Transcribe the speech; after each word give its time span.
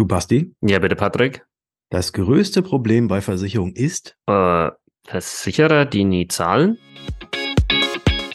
Du 0.00 0.06
Basti? 0.06 0.54
Ja, 0.62 0.78
bitte, 0.78 0.96
Patrick. 0.96 1.44
Das 1.90 2.14
größte 2.14 2.62
Problem 2.62 3.06
bei 3.06 3.20
Versicherung 3.20 3.74
ist? 3.74 4.16
Äh, 4.26 4.70
Versicherer, 5.06 5.84
die 5.84 6.04
nie 6.04 6.26
zahlen? 6.26 6.78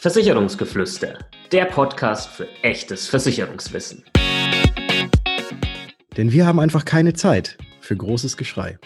Versicherungsgeflüster, 0.00 1.18
der 1.50 1.64
Podcast 1.64 2.30
für 2.30 2.46
echtes 2.62 3.08
Versicherungswissen. 3.08 4.04
Denn 6.16 6.30
wir 6.30 6.46
haben 6.46 6.60
einfach 6.60 6.84
keine 6.84 7.14
Zeit 7.14 7.58
für 7.80 7.96
großes 7.96 8.36
Geschrei. 8.36 8.78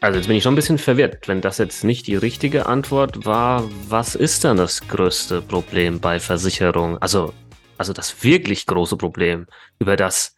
Also 0.00 0.18
jetzt 0.18 0.26
bin 0.26 0.36
ich 0.38 0.42
schon 0.42 0.54
ein 0.54 0.56
bisschen 0.56 0.78
verwirrt, 0.78 1.28
wenn 1.28 1.40
das 1.40 1.58
jetzt 1.58 1.84
nicht 1.84 2.08
die 2.08 2.16
richtige 2.16 2.66
Antwort 2.66 3.26
war. 3.26 3.62
Was 3.88 4.16
ist 4.16 4.42
dann 4.42 4.56
das 4.56 4.88
größte 4.88 5.40
Problem 5.40 6.00
bei 6.00 6.18
Versicherung? 6.18 6.98
Also 6.98 7.32
also 7.78 7.92
das 7.92 8.22
wirklich 8.22 8.66
große 8.66 8.96
Problem, 8.96 9.46
über 9.78 9.96
das 9.96 10.34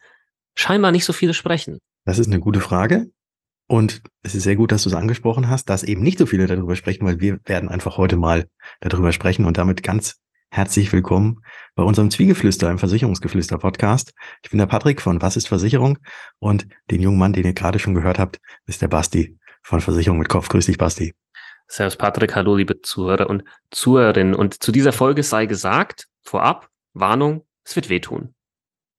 scheinbar 0.55 0.91
nicht 0.91 1.05
so 1.05 1.13
viele 1.13 1.33
sprechen? 1.33 1.79
Das 2.05 2.19
ist 2.19 2.27
eine 2.27 2.39
gute 2.39 2.61
Frage. 2.61 3.07
Und 3.67 4.01
es 4.21 4.35
ist 4.35 4.43
sehr 4.43 4.57
gut, 4.57 4.71
dass 4.71 4.83
du 4.83 4.89
es 4.89 4.95
angesprochen 4.95 5.49
hast, 5.49 5.69
dass 5.69 5.83
eben 5.83 6.03
nicht 6.03 6.17
so 6.17 6.25
viele 6.25 6.45
darüber 6.45 6.75
sprechen, 6.75 7.05
weil 7.05 7.21
wir 7.21 7.39
werden 7.45 7.69
einfach 7.69 7.97
heute 7.97 8.17
mal 8.17 8.45
darüber 8.81 9.13
sprechen 9.13 9.45
und 9.45 9.57
damit 9.57 9.81
ganz 9.81 10.19
herzlich 10.49 10.91
willkommen 10.91 11.41
bei 11.75 11.83
unserem 11.83 12.11
Zwiegeflüster 12.11 12.69
im 12.69 12.79
Versicherungsgeflüster 12.79 13.57
Podcast. 13.57 14.11
Ich 14.43 14.49
bin 14.49 14.57
der 14.57 14.65
Patrick 14.65 14.99
von 15.01 15.21
Was 15.21 15.37
ist 15.37 15.47
Versicherung 15.47 15.97
und 16.39 16.67
den 16.89 17.01
jungen 17.01 17.17
Mann, 17.17 17.31
den 17.31 17.45
ihr 17.45 17.53
gerade 17.53 17.79
schon 17.79 17.95
gehört 17.95 18.19
habt, 18.19 18.39
ist 18.65 18.81
der 18.81 18.89
Basti 18.89 19.37
von 19.63 19.79
Versicherung 19.79 20.19
mit 20.19 20.27
Kopf. 20.27 20.49
Grüß 20.49 20.65
dich, 20.65 20.77
Basti. 20.77 21.13
Servus 21.69 21.95
Patrick, 21.95 22.35
hallo 22.35 22.57
liebe 22.57 22.81
Zuhörer 22.81 23.29
und 23.29 23.45
Zuhörerinnen. 23.69 24.35
Und 24.35 24.61
zu 24.61 24.73
dieser 24.73 24.91
Folge 24.91 25.23
sei 25.23 25.45
gesagt, 25.45 26.07
vorab, 26.23 26.67
Warnung, 26.93 27.45
es 27.63 27.75
wird 27.75 27.89
wehtun. 27.89 28.33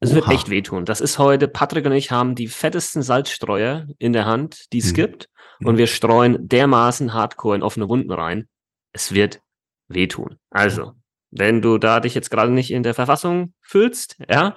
Es 0.01 0.11
Oha. 0.11 0.17
wird 0.17 0.29
echt 0.29 0.51
wehtun. 0.51 0.85
Das 0.85 1.01
ist 1.01 1.19
heute, 1.19 1.47
Patrick 1.49 1.87
und 1.87 1.93
ich 1.93 2.11
haben 2.11 2.35
die 2.35 2.49
fettesten 2.49 3.03
Salzstreuer 3.03 3.87
in 3.99 4.13
der 4.13 4.27
Hand, 4.27 4.73
die 4.73 4.79
es 4.79 4.89
hm. 4.89 4.95
gibt. 4.95 5.29
Hm. 5.59 5.69
Und 5.69 5.79
wir 5.79 5.87
streuen 5.87 6.49
dermaßen 6.49 7.15
hardcore 7.15 7.57
in 7.57 7.63
offene 7.63 7.89
Wunden 7.89 8.11
rein. 8.11 8.49
Es 8.93 9.13
wird 9.13 9.41
wehtun. 9.89 10.39
Also, 10.51 10.95
wenn 11.31 11.63
du 11.63 11.79
da 11.79 12.01
dich 12.01 12.15
jetzt 12.15 12.31
gerade 12.31 12.53
nicht 12.53 12.71
in 12.71 12.83
der 12.83 12.95
Verfassung 12.95 13.55
fühlst, 13.63 14.17
ja, 14.29 14.55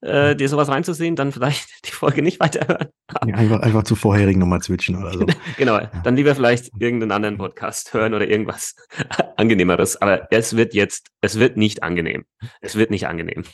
äh, 0.00 0.36
dir 0.36 0.48
sowas 0.48 0.68
reinzusehen, 0.68 1.16
dann 1.16 1.32
vielleicht 1.32 1.68
die 1.86 1.90
Folge 1.90 2.22
nicht 2.22 2.40
weiterhören. 2.40 2.88
Ja, 3.26 3.34
einfach, 3.34 3.60
einfach 3.60 3.82
zu 3.84 3.96
vorherigen 3.96 4.38
nochmal 4.38 4.62
switchen 4.62 4.96
oder 4.96 5.12
so. 5.12 5.26
genau, 5.56 5.80
dann 6.04 6.16
lieber 6.16 6.34
vielleicht 6.34 6.70
irgendeinen 6.78 7.12
anderen 7.12 7.38
Podcast 7.38 7.92
hören 7.94 8.14
oder 8.14 8.28
irgendwas 8.28 8.74
angenehmeres. 9.36 10.00
Aber 10.00 10.28
es 10.30 10.56
wird 10.56 10.74
jetzt, 10.74 11.08
es 11.20 11.38
wird 11.38 11.56
nicht 11.56 11.82
angenehm. 11.82 12.24
Es 12.60 12.76
wird 12.76 12.90
nicht 12.90 13.06
angenehm. 13.06 13.44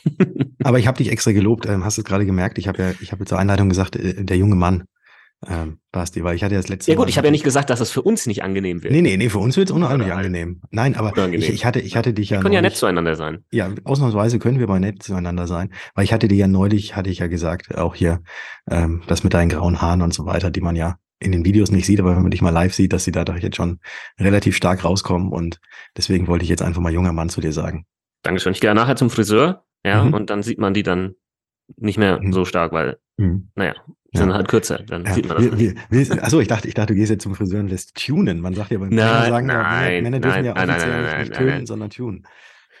Aber 0.63 0.79
ich 0.79 0.87
habe 0.87 0.97
dich 0.97 1.11
extra 1.11 1.31
gelobt, 1.31 1.65
ähm, 1.65 1.83
hast 1.83 1.97
du 1.97 2.01
es 2.01 2.05
gerade 2.05 2.25
gemerkt. 2.25 2.57
Ich 2.57 2.67
habe 2.67 2.81
ja, 2.81 2.91
ich 2.99 3.11
habe 3.11 3.25
zur 3.25 3.39
Einleitung 3.39 3.69
gesagt, 3.69 3.95
äh, 3.95 4.23
der 4.23 4.37
junge 4.37 4.55
Mann 4.55 4.83
ähm, 5.47 5.79
Basti, 5.91 6.23
weil 6.23 6.35
ich 6.35 6.43
hatte 6.43 6.55
ja 6.55 6.59
das 6.59 6.69
letzte 6.69 6.91
Ja 6.91 6.95
gut, 6.95 7.05
Mal 7.05 7.09
ich 7.09 7.17
habe 7.17 7.27
ja 7.27 7.31
nicht 7.31 7.43
gesagt, 7.43 7.69
dass 7.69 7.79
es 7.79 7.91
für 7.91 8.01
uns 8.01 8.25
nicht 8.25 8.43
angenehm 8.43 8.83
wird. 8.83 8.93
Nee, 8.93 9.01
nee, 9.01 9.17
nee, 9.17 9.29
für 9.29 9.39
uns 9.39 9.57
wird 9.57 9.69
es 9.69 9.75
unheimlich 9.75 10.11
angenehm. 10.11 10.61
Nein, 10.71 10.95
aber 10.95 11.15
ich, 11.33 11.49
ich, 11.49 11.65
hatte, 11.65 11.79
ich 11.79 11.95
hatte 11.95 12.13
dich 12.13 12.29
ja. 12.29 12.37
Wir 12.37 12.41
können 12.41 12.53
neulich, 12.53 12.63
ja 12.63 12.69
nett 12.69 12.77
zueinander 12.77 13.15
sein. 13.15 13.43
Ja, 13.51 13.69
ausnahmsweise 13.83 14.39
können 14.39 14.59
wir 14.59 14.67
mal 14.67 14.79
nett 14.79 15.03
zueinander 15.03 15.47
sein. 15.47 15.71
Weil 15.93 16.05
ich 16.05 16.13
hatte 16.13 16.27
dir 16.27 16.37
ja 16.37 16.47
neulich, 16.47 16.95
hatte 16.95 17.09
ich 17.09 17.19
ja 17.19 17.27
gesagt, 17.27 17.75
auch 17.75 17.95
hier, 17.95 18.21
ähm, 18.69 19.03
das 19.07 19.23
mit 19.23 19.33
deinen 19.33 19.49
grauen 19.49 19.81
Haaren 19.81 20.01
und 20.01 20.13
so 20.13 20.25
weiter, 20.25 20.49
die 20.49 20.61
man 20.61 20.75
ja 20.75 20.97
in 21.19 21.31
den 21.31 21.45
Videos 21.45 21.71
nicht 21.71 21.85
sieht, 21.85 21.99
aber 21.99 22.15
wenn 22.15 22.23
man 22.23 22.31
dich 22.31 22.41
mal 22.41 22.49
live 22.49 22.73
sieht, 22.73 22.93
dass 22.93 23.05
sie 23.05 23.11
da 23.11 23.23
doch 23.23 23.37
jetzt 23.37 23.55
schon 23.55 23.79
relativ 24.19 24.55
stark 24.55 24.83
rauskommen. 24.83 25.31
Und 25.31 25.59
deswegen 25.95 26.27
wollte 26.27 26.43
ich 26.43 26.49
jetzt 26.49 26.61
einfach 26.61 26.81
mal 26.81 26.93
junger 26.93 27.13
Mann 27.13 27.29
zu 27.29 27.41
dir 27.41 27.51
sagen. 27.51 27.85
Dankeschön. 28.23 28.53
Ich 28.53 28.61
gehe 28.61 28.73
nachher 28.73 28.95
zum 28.95 29.09
Friseur, 29.09 29.65
ja, 29.85 30.03
mhm. 30.03 30.13
und 30.13 30.29
dann 30.29 30.43
sieht 30.43 30.59
man 30.59 30.73
die 30.73 30.83
dann 30.83 31.15
nicht 31.77 31.97
mehr 31.97 32.19
mhm. 32.21 32.33
so 32.33 32.45
stark, 32.45 32.71
weil, 32.71 32.97
mhm. 33.17 33.49
naja, 33.55 33.75
die 34.15 34.21
sind 34.21 34.33
halt 34.33 34.47
kürzer, 34.47 34.79
dann 34.79 35.05
ja. 35.05 35.13
sieht 35.13 35.27
man 35.27 35.37
das. 35.37 35.59
Wie, 35.59 35.75
wie, 35.89 36.11
achso, 36.19 36.39
ich 36.39 36.47
dachte, 36.47 36.67
ich 36.67 36.73
dachte, 36.73 36.93
du 36.93 36.95
gehst 36.95 37.11
jetzt 37.11 37.23
zum 37.23 37.35
Friseur 37.35 37.59
und 37.59 37.69
lässt 37.69 37.95
tunen. 37.95 38.39
Man 38.39 38.53
sagt 38.53 38.71
ja 38.71 38.77
beim 38.77 38.89
nein, 38.89 39.29
sagen, 39.29 39.47
nein, 39.47 40.03
Männer 40.03 40.19
dürfen 40.19 40.35
nein, 40.37 40.45
ja 40.45 40.53
nein, 40.53 40.69
offiziell 40.69 41.03
nein, 41.03 41.19
nicht 41.19 41.33
tönen, 41.33 41.65
sondern 41.65 41.89
tunen. 41.89 42.27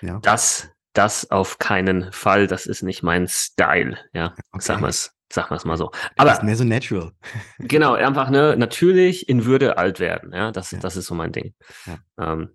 Ja. 0.01 0.19
Das, 0.21 0.69
das 0.93 1.31
auf 1.31 1.57
keinen 1.57 2.11
Fall. 2.11 2.47
Das 2.47 2.65
ist 2.65 2.83
nicht 2.83 3.03
mein 3.03 3.27
Style. 3.27 3.97
Ja, 4.13 4.33
okay. 4.51 4.63
sag 4.63 4.81
mal 4.81 4.89
es. 4.89 5.11
Sag 5.33 5.49
mal 5.49 5.57
es 5.57 5.65
mal 5.65 5.75
so. 5.75 5.91
Aber 6.17 6.29
das 6.29 6.39
ist 6.39 6.43
mehr 6.45 6.55
so 6.55 6.63
natural. 6.63 7.11
genau, 7.59 7.95
einfach 7.95 8.29
ne, 8.29 8.55
natürlich 8.57 9.27
in 9.27 9.45
Würde 9.45 9.77
alt 9.77 9.99
werden. 9.99 10.31
Ja, 10.33 10.51
das, 10.51 10.71
ja. 10.71 10.79
das 10.79 10.95
ist 10.95 11.07
so 11.07 11.15
mein 11.15 11.31
Ding. 11.31 11.53
Ja. 11.85 12.35
Ähm, 12.35 12.49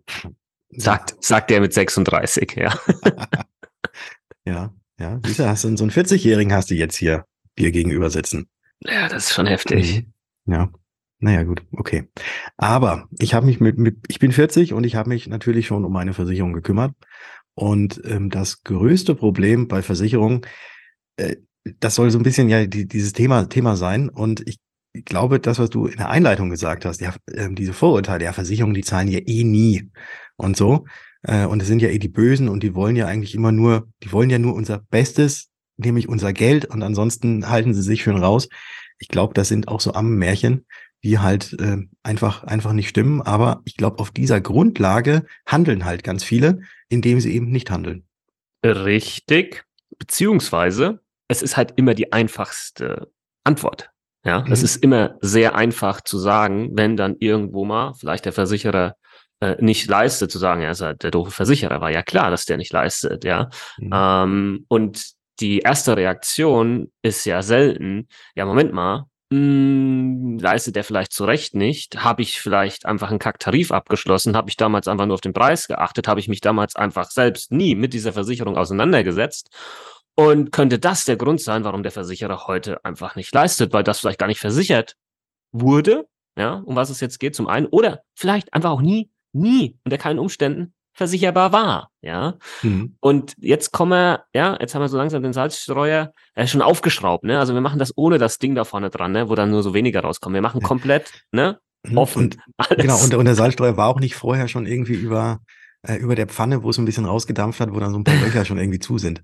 sagt, 0.71 1.17
sagt 1.23 1.51
der 1.51 1.61
mit 1.61 1.75
36, 1.75 2.53
ja. 2.57 2.73
ja, 4.45 4.73
ja. 4.99 5.17
Du, 5.17 5.29
hast 5.29 5.65
du 5.65 5.77
so 5.77 5.85
einen 5.85 5.91
40-Jährigen 5.91 6.55
hast 6.55 6.71
du 6.71 6.75
jetzt 6.75 6.97
hier 6.97 7.25
dir 7.59 7.73
gegenüber 7.73 8.09
sitzen. 8.09 8.49
Ja, 8.81 9.09
das 9.09 9.27
ist 9.27 9.35
schon 9.35 9.47
heftig. 9.47 10.07
Ja. 10.47 10.71
Naja, 11.23 11.43
gut, 11.43 11.63
okay. 11.73 12.09
Aber 12.57 13.07
ich 13.19 13.35
habe 13.35 13.45
mich 13.45 13.61
mit, 13.61 13.77
mit, 13.77 13.99
ich 14.09 14.19
bin 14.19 14.33
40 14.33 14.73
und 14.73 14.85
ich 14.85 14.97
habe 14.97 15.11
mich 15.11 15.27
natürlich 15.27 15.67
schon 15.67 15.85
um 15.85 15.93
meine 15.93 16.15
Versicherung 16.15 16.55
gekümmert. 16.55 16.95
Und 17.55 18.01
ähm, 18.07 18.31
das 18.31 18.63
größte 18.63 19.15
Problem 19.15 19.69
bei 19.69 19.83
Versicherungen, 19.83 20.47
äh, 21.17 21.37
das 21.79 21.95
soll 21.95 22.11
so 22.11 22.19
ein 22.19 22.23
bisschen 22.23 22.49
ja 22.49 22.65
die, 22.65 22.89
dieses 22.89 23.13
Thema, 23.13 23.51
Thema 23.51 23.77
sein. 23.77 24.09
Und 24.09 24.43
ich 24.47 24.61
glaube, 25.05 25.41
das, 25.41 25.59
was 25.59 25.69
du 25.69 25.87
in 25.87 25.99
der 25.99 26.09
Einleitung 26.09 26.49
gesagt 26.49 26.87
hast, 26.87 27.03
ja, 27.03 27.15
äh, 27.27 27.49
diese 27.53 27.75
Vorurteile, 27.75 28.25
ja, 28.25 28.33
Versicherungen, 28.33 28.75
die 28.75 28.83
zahlen 28.83 29.09
ja 29.09 29.19
eh 29.19 29.45
nie 29.45 29.91
und 30.37 30.57
so. 30.57 30.87
Äh, 31.23 31.45
und 31.45 31.61
es 31.61 31.69
sind 31.69 31.83
ja 31.83 31.91
eh 31.91 31.99
die 31.99 32.09
Bösen 32.09 32.49
und 32.49 32.63
die 32.63 32.75
wollen 32.75 32.97
ja 32.97 33.07
eigentlich 33.07 33.35
immer 33.35 33.53
nur, 33.53 33.89
die 34.03 34.11
wollen 34.11 34.31
ja 34.31 34.39
nur 34.39 34.55
unser 34.55 34.79
Bestes 34.79 35.50
nämlich 35.85 36.09
unser 36.09 36.33
Geld 36.33 36.65
und 36.67 36.83
ansonsten 36.83 37.49
halten 37.49 37.75
sie 37.75 37.83
sich 37.83 38.03
schön 38.03 38.17
raus. 38.17 38.49
Ich 38.99 39.09
glaube, 39.09 39.35
das 39.35 39.49
sind 39.49 39.69
auch 39.69 39.81
so 39.81 39.95
Ammenmärchen, 39.95 40.67
die 41.03 41.19
halt 41.19 41.57
äh, 41.59 41.79
einfach, 42.03 42.45
einfach 42.45 42.73
nicht 42.73 42.89
stimmen. 42.89 43.23
Aber 43.23 43.63
ich 43.65 43.77
glaube, 43.77 43.99
auf 43.99 44.11
dieser 44.11 44.41
Grundlage 44.41 45.25
handeln 45.47 45.85
halt 45.85 46.05
ganz 46.05 46.25
viele, 46.25 46.61
indem 46.89 47.21
sie 47.21 47.35
eben 47.35 47.51
nicht 47.51 47.71
handeln. 47.71 48.05
Richtig. 48.65 49.65
Beziehungsweise, 49.99 51.01
es 51.29 51.43
ist 51.43 51.57
halt 51.57 51.75
immer 51.77 51.95
die 51.95 52.13
einfachste 52.13 53.11
Antwort. 53.45 53.91
Ja, 54.25 54.43
mhm. 54.43 54.53
es 54.53 54.63
ist 54.63 54.77
immer 54.77 55.17
sehr 55.21 55.55
einfach 55.55 56.03
zu 56.03 56.19
sagen, 56.19 56.71
wenn 56.75 56.97
dann 56.97 57.17
irgendwo 57.21 57.65
mal 57.65 57.95
vielleicht 57.95 58.27
der 58.27 58.33
Versicherer 58.33 58.97
äh, 59.41 59.57
nicht 59.61 59.89
leistet, 59.89 60.31
zu 60.31 60.39
sagen, 60.39 60.61
ja, 60.61 60.75
der 60.93 61.11
doofe 61.11 61.31
Versicherer, 61.31 61.81
war 61.81 61.91
ja 61.91 62.03
klar, 62.03 62.31
dass 62.31 62.45
der 62.45 62.59
nicht 62.59 62.73
leistet, 62.73 63.25
ja. 63.25 63.49
Mhm. 63.79 63.91
Ähm, 63.93 64.65
und 64.69 65.13
die 65.41 65.61
erste 65.61 65.97
Reaktion 65.97 66.93
ist 67.03 67.25
ja 67.25 67.43
selten, 67.43 68.09
ja, 68.35 68.45
Moment 68.45 68.73
mal, 68.73 69.07
mh, 69.31 69.37
hm, 69.39 70.39
leistet 70.39 70.77
der 70.77 70.85
vielleicht 70.85 71.13
zu 71.13 71.25
Recht 71.25 71.55
nicht? 71.55 72.03
Habe 72.05 72.23
ich 72.23 72.41
vielleicht 72.41 72.87
einfach 72.87 73.11
einen 73.11 73.19
Kacktarif 73.19 73.73
abgeschlossen? 73.73 74.37
Habe 74.37 74.51
ich 74.51 74.57
damals 74.57 74.89
einfach 74.89 75.07
nur 75.07 75.15
auf 75.15 75.21
den 75.21 75.33
Preis 75.33 75.69
geachtet? 75.69 76.09
Habe 76.09 76.21
ich 76.21 76.29
mich 76.29 76.41
damals 76.41 76.77
einfach 76.77 77.11
selbst 77.11 77.53
nie 77.53 77.75
mit 77.75 77.95
dieser 77.95 78.13
Versicherung 78.13 78.57
auseinandergesetzt? 78.57 79.51
Und 80.15 80.53
könnte 80.53 80.79
das 80.79 81.05
der 81.05 81.17
Grund 81.17 81.41
sein, 81.41 81.65
warum 81.65 81.83
der 81.83 81.93
Versicherer 81.93 82.47
heute 82.47 82.85
einfach 82.85 83.17
nicht 83.17 83.33
leistet, 83.35 83.73
weil 83.73 83.85
das 83.85 84.01
vielleicht 84.01 84.19
gar 84.19 84.27
nicht 84.27 84.41
versichert 84.41 84.97
wurde, 85.53 86.07
ja, 86.37 86.63
um 86.65 86.77
was 86.77 86.91
es 86.91 87.01
jetzt 87.01 87.19
geht, 87.21 87.35
zum 87.35 87.49
einen, 87.49 87.67
oder 87.67 88.03
vielleicht 88.15 88.53
einfach 88.53 88.71
auch 88.71 88.83
nie, 88.83 89.11
nie 89.33 89.79
unter 89.85 89.99
keinen 89.99 90.19
Umständen 90.19 90.75
versicherbar 91.01 91.51
war, 91.51 91.91
ja. 92.03 92.35
Mhm. 92.61 92.95
Und 93.01 93.35
jetzt 93.39 93.73
kommen 93.73 93.93
wir, 93.93 94.25
ja, 94.35 94.59
jetzt 94.61 94.75
haben 94.75 94.83
wir 94.83 94.89
so 94.91 94.99
langsam 94.99 95.23
den 95.23 95.33
Salzstreuer, 95.33 96.13
er 96.35 96.45
ist 96.45 96.51
schon 96.51 96.61
aufgeschraubt, 96.61 97.25
ne? 97.25 97.39
Also 97.39 97.55
wir 97.55 97.63
machen 97.63 97.79
das 97.79 97.97
ohne 97.97 98.19
das 98.19 98.37
Ding 98.37 98.55
da 98.55 98.65
vorne 98.65 98.91
dran, 98.91 99.13
ne? 99.13 99.31
Wo 99.31 99.35
dann 99.35 99.51
nur 99.51 99.63
so 99.63 99.73
weniger 99.73 100.03
rauskommen. 100.03 100.35
Wir 100.35 100.43
machen 100.43 100.61
komplett, 100.61 101.11
ne? 101.33 101.59
Mhm. 101.85 101.97
Offen. 101.97 102.25
Und, 102.25 102.39
alles. 102.59 102.83
Genau, 102.83 103.03
und, 103.03 103.15
und 103.15 103.25
der 103.25 103.35
Salzstreuer 103.35 103.79
war 103.79 103.89
auch 103.89 103.99
nicht 103.99 104.15
vorher 104.15 104.47
schon 104.47 104.67
irgendwie 104.67 104.93
über, 104.93 105.41
äh, 105.89 105.97
über 105.97 106.17
der 106.17 106.27
Pfanne, 106.27 106.63
wo 106.63 106.69
es 106.69 106.77
ein 106.77 106.85
bisschen 106.85 107.07
rausgedampft 107.07 107.61
hat, 107.61 107.73
wo 107.73 107.81
dann 107.81 107.93
so 107.93 107.99
ein 107.99 108.05
paar 108.05 108.15
Löcher 108.23 108.45
schon 108.45 108.59
irgendwie 108.59 108.79
zu 108.79 108.99
sind. 108.99 109.23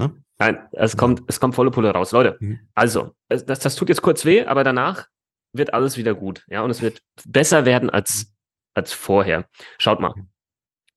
Ne? 0.00 0.10
Nein, 0.40 0.58
es 0.72 0.96
kommt, 0.96 1.22
es 1.28 1.38
kommt 1.38 1.54
volle 1.54 1.70
Pulle 1.70 1.92
raus. 1.92 2.10
Leute, 2.10 2.36
mhm. 2.40 2.58
also, 2.74 3.12
das, 3.28 3.44
das 3.44 3.76
tut 3.76 3.88
jetzt 3.88 4.02
kurz 4.02 4.24
weh, 4.24 4.44
aber 4.44 4.64
danach 4.64 5.06
wird 5.52 5.72
alles 5.74 5.96
wieder 5.96 6.14
gut, 6.14 6.44
ja, 6.48 6.62
und 6.62 6.70
es 6.70 6.82
wird 6.82 7.02
besser 7.24 7.66
werden 7.66 7.88
als, 7.88 8.32
als 8.74 8.92
vorher. 8.92 9.46
Schaut 9.78 10.00
mal. 10.00 10.12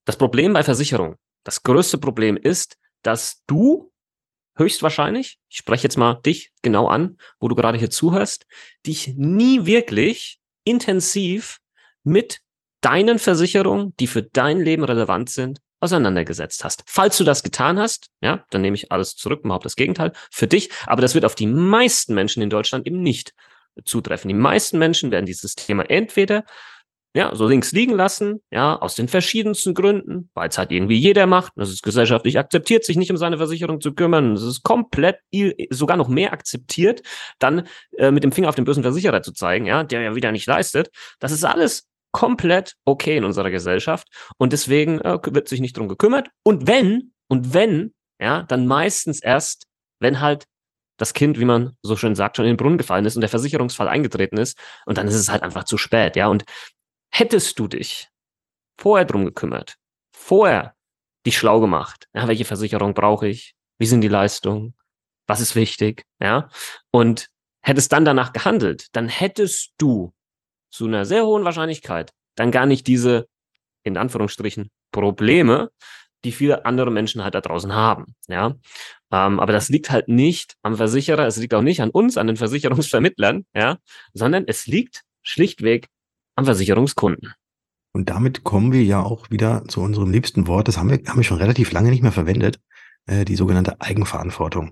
Das 0.08 0.16
Problem 0.16 0.54
bei 0.54 0.64
Versicherung, 0.64 1.18
das 1.44 1.64
größte 1.64 1.98
Problem 1.98 2.38
ist, 2.38 2.78
dass 3.04 3.44
du 3.46 3.92
höchstwahrscheinlich, 4.56 5.38
ich 5.50 5.58
spreche 5.58 5.84
jetzt 5.84 5.98
mal 5.98 6.22
dich 6.26 6.54
genau 6.62 6.88
an, 6.88 7.18
wo 7.42 7.50
du 7.50 7.56
gerade 7.56 7.78
hier 7.78 7.90
zuhörst, 7.90 8.46
dich 8.86 9.16
nie 9.18 9.66
wirklich 9.66 10.40
intensiv 10.64 11.60
mit 12.06 12.40
deinen 12.80 13.20
Versicherungen, 13.20 13.98
die 14.00 14.08
für 14.08 14.24
dein 14.24 14.62
Leben 14.62 14.86
relevant 14.86 15.30
sind, 15.30 15.60
auseinandergesetzt 15.82 16.64
hast. 16.64 16.86
Falls 16.88 17.18
du 17.18 17.26
das 17.26 17.44
getan 17.44 17.78
hast, 17.78 18.10
ja, 18.22 18.46
dann 18.50 18.62
nehme 18.62 18.76
ich 18.76 18.94
alles 18.94 19.18
zurück, 19.18 19.42
überhaupt 19.44 19.66
das 19.66 19.76
Gegenteil 19.76 20.14
für 20.32 20.48
dich, 20.48 20.70
aber 20.86 21.02
das 21.02 21.16
wird 21.16 21.26
auf 21.26 21.36
die 21.36 21.48
meisten 21.48 22.16
Menschen 22.16 22.42
in 22.42 22.50
Deutschland 22.50 22.88
eben 22.88 23.02
nicht 23.02 23.34
zutreffen. 23.84 24.30
Die 24.30 24.36
meisten 24.36 24.80
Menschen 24.80 25.12
werden 25.12 25.26
dieses 25.26 25.56
Thema 25.56 25.84
entweder 25.90 26.46
ja, 27.18 27.34
so 27.34 27.48
links 27.48 27.72
liegen 27.72 27.96
lassen, 27.96 28.44
ja, 28.52 28.76
aus 28.76 28.94
den 28.94 29.08
verschiedensten 29.08 29.74
Gründen, 29.74 30.30
weil 30.36 30.50
es 30.50 30.60
halt 30.60 30.72
irgendwie 30.72 30.98
jeder 30.98 31.26
macht, 31.26 31.52
das 31.56 31.70
ist 31.70 31.82
gesellschaftlich 31.82 32.38
akzeptiert, 32.38 32.86
sich 32.86 32.96
nicht 32.96 33.10
um 33.10 33.18
seine 33.18 33.38
Versicherung 33.38 33.82
zu 33.82 33.96
kümmern, 33.96 34.34
es 34.34 34.44
ist 34.44 34.62
komplett 34.62 35.18
sogar 35.72 35.98
noch 35.98 36.10
mehr 36.10 36.32
akzeptiert, 36.32 37.02
dann 37.40 37.68
äh, 37.98 38.12
mit 38.12 38.24
dem 38.24 38.32
Finger 38.32 38.50
auf 38.50 38.56
den 38.56 38.66
bösen 38.66 38.84
Versicherer 38.84 39.24
zu 39.24 39.34
zeigen, 39.34 39.66
ja, 39.66 39.84
der 39.84 40.02
ja 40.02 40.14
wieder 40.14 40.32
nicht 40.32 40.46
leistet. 40.46 40.92
Das 41.20 41.32
ist 41.32 41.44
alles 41.44 41.88
komplett 42.12 42.76
okay 42.86 43.18
in 43.18 43.24
unserer 43.24 43.50
Gesellschaft 43.50 44.08
und 44.38 44.54
deswegen 44.54 45.02
äh, 45.02 45.18
wird 45.24 45.48
sich 45.48 45.60
nicht 45.60 45.76
drum 45.76 45.88
gekümmert. 45.88 46.30
Und 46.44 46.68
wenn, 46.68 47.14
und 47.28 47.56
wenn, 47.56 47.96
ja, 48.22 48.44
dann 48.44 48.68
meistens 48.68 49.24
erst, 49.24 49.66
wenn 50.00 50.22
halt 50.22 50.46
das 50.98 51.14
Kind, 51.14 51.40
wie 51.40 51.46
man 51.46 51.76
so 51.82 51.96
schön 51.96 52.14
sagt, 52.14 52.38
schon 52.38 52.46
in 52.46 52.52
den 52.52 52.58
Brunnen 52.58 52.78
gefallen 52.78 53.06
ist 53.06 53.16
und 53.16 53.22
der 53.22 53.30
Versicherungsfall 53.30 53.88
eingetreten 53.88 54.38
ist 54.38 54.56
und 54.86 55.00
dann 55.00 55.08
ist 55.08 55.16
es 55.16 55.30
halt 55.30 55.42
einfach 55.42 55.64
zu 55.64 55.78
spät, 55.78 56.16
ja. 56.16 56.28
Und 56.28 56.44
hättest 57.12 57.58
du 57.60 57.68
dich 57.68 58.10
vorher 58.78 59.06
drum 59.06 59.26
gekümmert, 59.26 59.76
vorher 60.12 60.76
dich 61.26 61.38
schlau 61.38 61.60
gemacht, 61.60 62.08
ja, 62.14 62.28
welche 62.28 62.46
Versicherung 62.46 62.94
brauche 62.94 63.28
ich, 63.28 63.54
wie 63.80 63.86
sind 63.86 64.02
die 64.02 64.08
Leistungen, 64.08 64.76
was 65.28 65.42
ist 65.42 65.56
wichtig, 65.56 66.04
ja, 66.22 66.50
und 66.92 67.28
hättest 67.62 67.92
dann 67.92 68.06
danach 68.06 68.34
gehandelt, 68.34 68.88
dann 68.94 69.10
hättest 69.10 69.74
du 69.78 70.14
zu 70.72 70.86
einer 70.86 71.06
sehr 71.06 71.26
hohen 71.26 71.44
Wahrscheinlichkeit 71.44 72.12
dann 72.36 72.52
gar 72.52 72.66
nicht 72.66 72.88
diese, 72.88 73.28
in 73.84 73.98
Anführungsstrichen, 73.98 74.70
Probleme, 74.92 75.70
die 76.24 76.32
viele 76.32 76.66
andere 76.66 76.92
Menschen 76.92 77.24
halt 77.24 77.36
da 77.36 77.42
draußen 77.42 77.74
haben, 77.74 78.16
ja. 78.28 78.56
Ähm, 79.12 79.40
aber 79.40 79.54
das 79.54 79.70
liegt 79.70 79.92
halt 79.92 80.08
nicht 80.08 80.56
am 80.62 80.76
Versicherer, 80.76 81.26
es 81.26 81.38
liegt 81.38 81.54
auch 81.54 81.62
nicht 81.62 81.82
an 81.82 81.90
uns, 81.90 82.18
an 82.18 82.28
den 82.28 82.38
Versicherungsvermittlern, 82.38 83.46
ja, 83.54 83.78
sondern 84.14 84.46
es 84.48 84.68
liegt 84.68 85.04
schlichtweg 85.24 85.88
am 86.38 86.46
Versicherungskunden. 86.46 87.34
Und 87.94 88.10
damit 88.10 88.44
kommen 88.44 88.72
wir 88.72 88.84
ja 88.84 89.02
auch 89.02 89.30
wieder 89.32 89.64
zu 89.68 89.82
unserem 89.82 90.12
liebsten 90.12 90.48
Wort, 90.48 90.68
das 90.68 90.78
haben 90.78 90.90
wir, 90.90 91.00
haben 91.08 91.18
wir 91.18 91.24
schon 91.24 91.40
relativ 91.40 91.72
lange 91.72 91.90
nicht 91.90 92.04
mehr 92.04 92.12
verwendet, 92.12 92.60
äh, 93.08 93.26
die 93.26 93.36
sogenannte 93.36 93.82
Eigenverantwortung. 93.82 94.72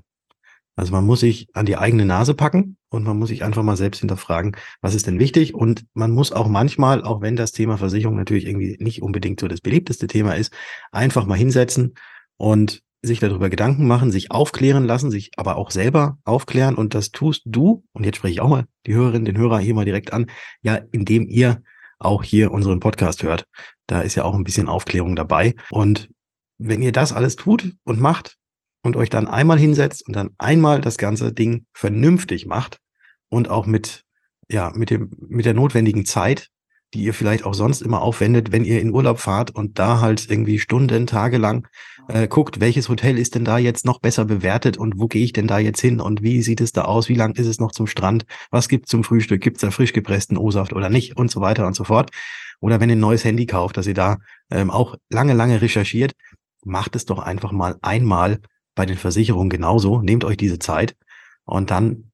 Also 0.77 0.91
man 0.91 1.05
muss 1.05 1.21
sich 1.21 1.47
an 1.53 1.65
die 1.65 1.77
eigene 1.77 2.05
Nase 2.05 2.33
packen 2.33 2.77
und 2.89 3.03
man 3.03 3.17
muss 3.17 3.29
sich 3.29 3.43
einfach 3.43 3.63
mal 3.63 3.77
selbst 3.77 3.99
hinterfragen, 3.99 4.57
was 4.81 4.93
ist 4.93 5.07
denn 5.07 5.19
wichtig? 5.19 5.55
Und 5.55 5.85
man 5.93 6.11
muss 6.11 6.33
auch 6.33 6.49
manchmal, 6.49 7.01
auch 7.01 7.21
wenn 7.21 7.37
das 7.37 7.53
Thema 7.53 7.77
Versicherung 7.77 8.15
natürlich 8.15 8.45
irgendwie 8.45 8.75
nicht 8.79 9.01
unbedingt 9.01 9.39
so 9.39 9.47
das 9.47 9.61
beliebteste 9.61 10.07
Thema 10.07 10.35
ist, 10.35 10.53
einfach 10.91 11.25
mal 11.25 11.37
hinsetzen 11.37 11.95
und 12.37 12.83
sich 13.05 13.19
darüber 13.19 13.49
Gedanken 13.49 13.87
machen, 13.87 14.11
sich 14.11 14.31
aufklären 14.31 14.85
lassen, 14.85 15.11
sich 15.11 15.31
aber 15.37 15.55
auch 15.57 15.71
selber 15.71 16.17
aufklären. 16.23 16.75
Und 16.75 16.93
das 16.93 17.11
tust 17.11 17.43
du, 17.45 17.83
und 17.93 18.05
jetzt 18.05 18.17
spreche 18.17 18.33
ich 18.33 18.41
auch 18.41 18.49
mal 18.49 18.65
die 18.85 18.93
Hörerin, 18.93 19.25
den 19.25 19.37
Hörer 19.37 19.59
hier 19.59 19.73
mal 19.73 19.85
direkt 19.85 20.13
an, 20.13 20.27
ja, 20.61 20.79
indem 20.91 21.27
ihr 21.27 21.61
auch 21.99 22.23
hier 22.23 22.51
unseren 22.51 22.79
Podcast 22.79 23.23
hört. 23.23 23.45
Da 23.87 24.01
ist 24.01 24.15
ja 24.15 24.23
auch 24.23 24.35
ein 24.35 24.43
bisschen 24.43 24.67
Aufklärung 24.67 25.15
dabei. 25.15 25.55
Und 25.69 26.09
wenn 26.57 26.81
ihr 26.81 26.91
das 26.91 27.13
alles 27.13 27.35
tut 27.35 27.73
und 27.83 27.99
macht 27.99 28.37
und 28.83 28.95
euch 28.95 29.09
dann 29.09 29.27
einmal 29.27 29.59
hinsetzt 29.59 30.05
und 30.07 30.15
dann 30.15 30.31
einmal 30.37 30.81
das 30.81 30.97
ganze 30.97 31.33
Ding 31.33 31.65
vernünftig 31.73 32.45
macht 32.45 32.79
und 33.29 33.49
auch 33.49 33.65
mit, 33.65 34.03
ja, 34.49 34.71
mit 34.75 34.89
dem, 34.89 35.11
mit 35.17 35.45
der 35.45 35.53
notwendigen 35.53 36.05
Zeit, 36.05 36.49
die 36.95 37.03
ihr 37.03 37.13
vielleicht 37.13 37.45
auch 37.45 37.53
sonst 37.53 37.81
immer 37.81 38.01
aufwendet, 38.01 38.51
wenn 38.51 38.63
ihr 38.63 38.81
in 38.81 38.93
Urlaub 38.93 39.19
fahrt 39.19 39.51
und 39.51 39.77
da 39.77 39.99
halt 39.99 40.29
irgendwie 40.29 40.59
Stunden, 40.59 41.05
Tage 41.05 41.37
lang 41.37 41.67
äh, 42.07 42.27
guckt, 42.27 42.61
welches 42.61 42.87
Hotel 42.87 43.17
ist 43.17 43.35
denn 43.35 43.43
da 43.43 43.57
jetzt 43.57 43.85
noch 43.85 43.99
besser 43.99 44.23
bewertet 44.23 44.77
und 44.77 44.97
wo 44.97 45.07
gehe 45.07 45.23
ich 45.23 45.33
denn 45.33 45.45
da 45.45 45.59
jetzt 45.59 45.81
hin 45.81 45.99
und 45.99 46.23
wie 46.23 46.41
sieht 46.41 46.61
es 46.61 46.71
da 46.71 46.83
aus, 46.83 47.09
wie 47.09 47.15
lang 47.15 47.35
ist 47.35 47.47
es 47.47 47.59
noch 47.59 47.73
zum 47.73 47.85
Strand, 47.85 48.25
was 48.49 48.69
gibt's 48.69 48.89
zum 48.89 49.03
Frühstück, 49.03 49.41
gibt's 49.41 49.61
da 49.61 49.71
frisch 49.71 49.91
gepressten 49.91 50.37
O-Saft 50.37 50.71
oder 50.71 50.89
nicht 50.89 51.17
und 51.17 51.29
so 51.29 51.41
weiter 51.41 51.67
und 51.67 51.75
so 51.75 51.83
fort. 51.83 52.11
Oder 52.61 52.79
wenn 52.79 52.89
ihr 52.89 52.95
ein 52.95 52.99
neues 52.99 53.25
Handy 53.25 53.45
kauft, 53.45 53.75
dass 53.75 53.87
ihr 53.87 53.93
da 53.93 54.17
ähm, 54.49 54.71
auch 54.71 54.95
lange, 55.09 55.33
lange 55.33 55.61
recherchiert, 55.61 56.13
macht 56.63 56.95
es 56.95 57.05
doch 57.05 57.19
einfach 57.19 57.51
mal 57.51 57.75
einmal 57.81 58.39
bei 58.73 58.85
den 58.85 58.97
Versicherungen 58.97 59.49
genauso, 59.49 60.01
nehmt 60.01 60.23
euch 60.23 60.37
diese 60.37 60.59
Zeit 60.59 60.95
und 61.43 61.71
dann 61.71 62.11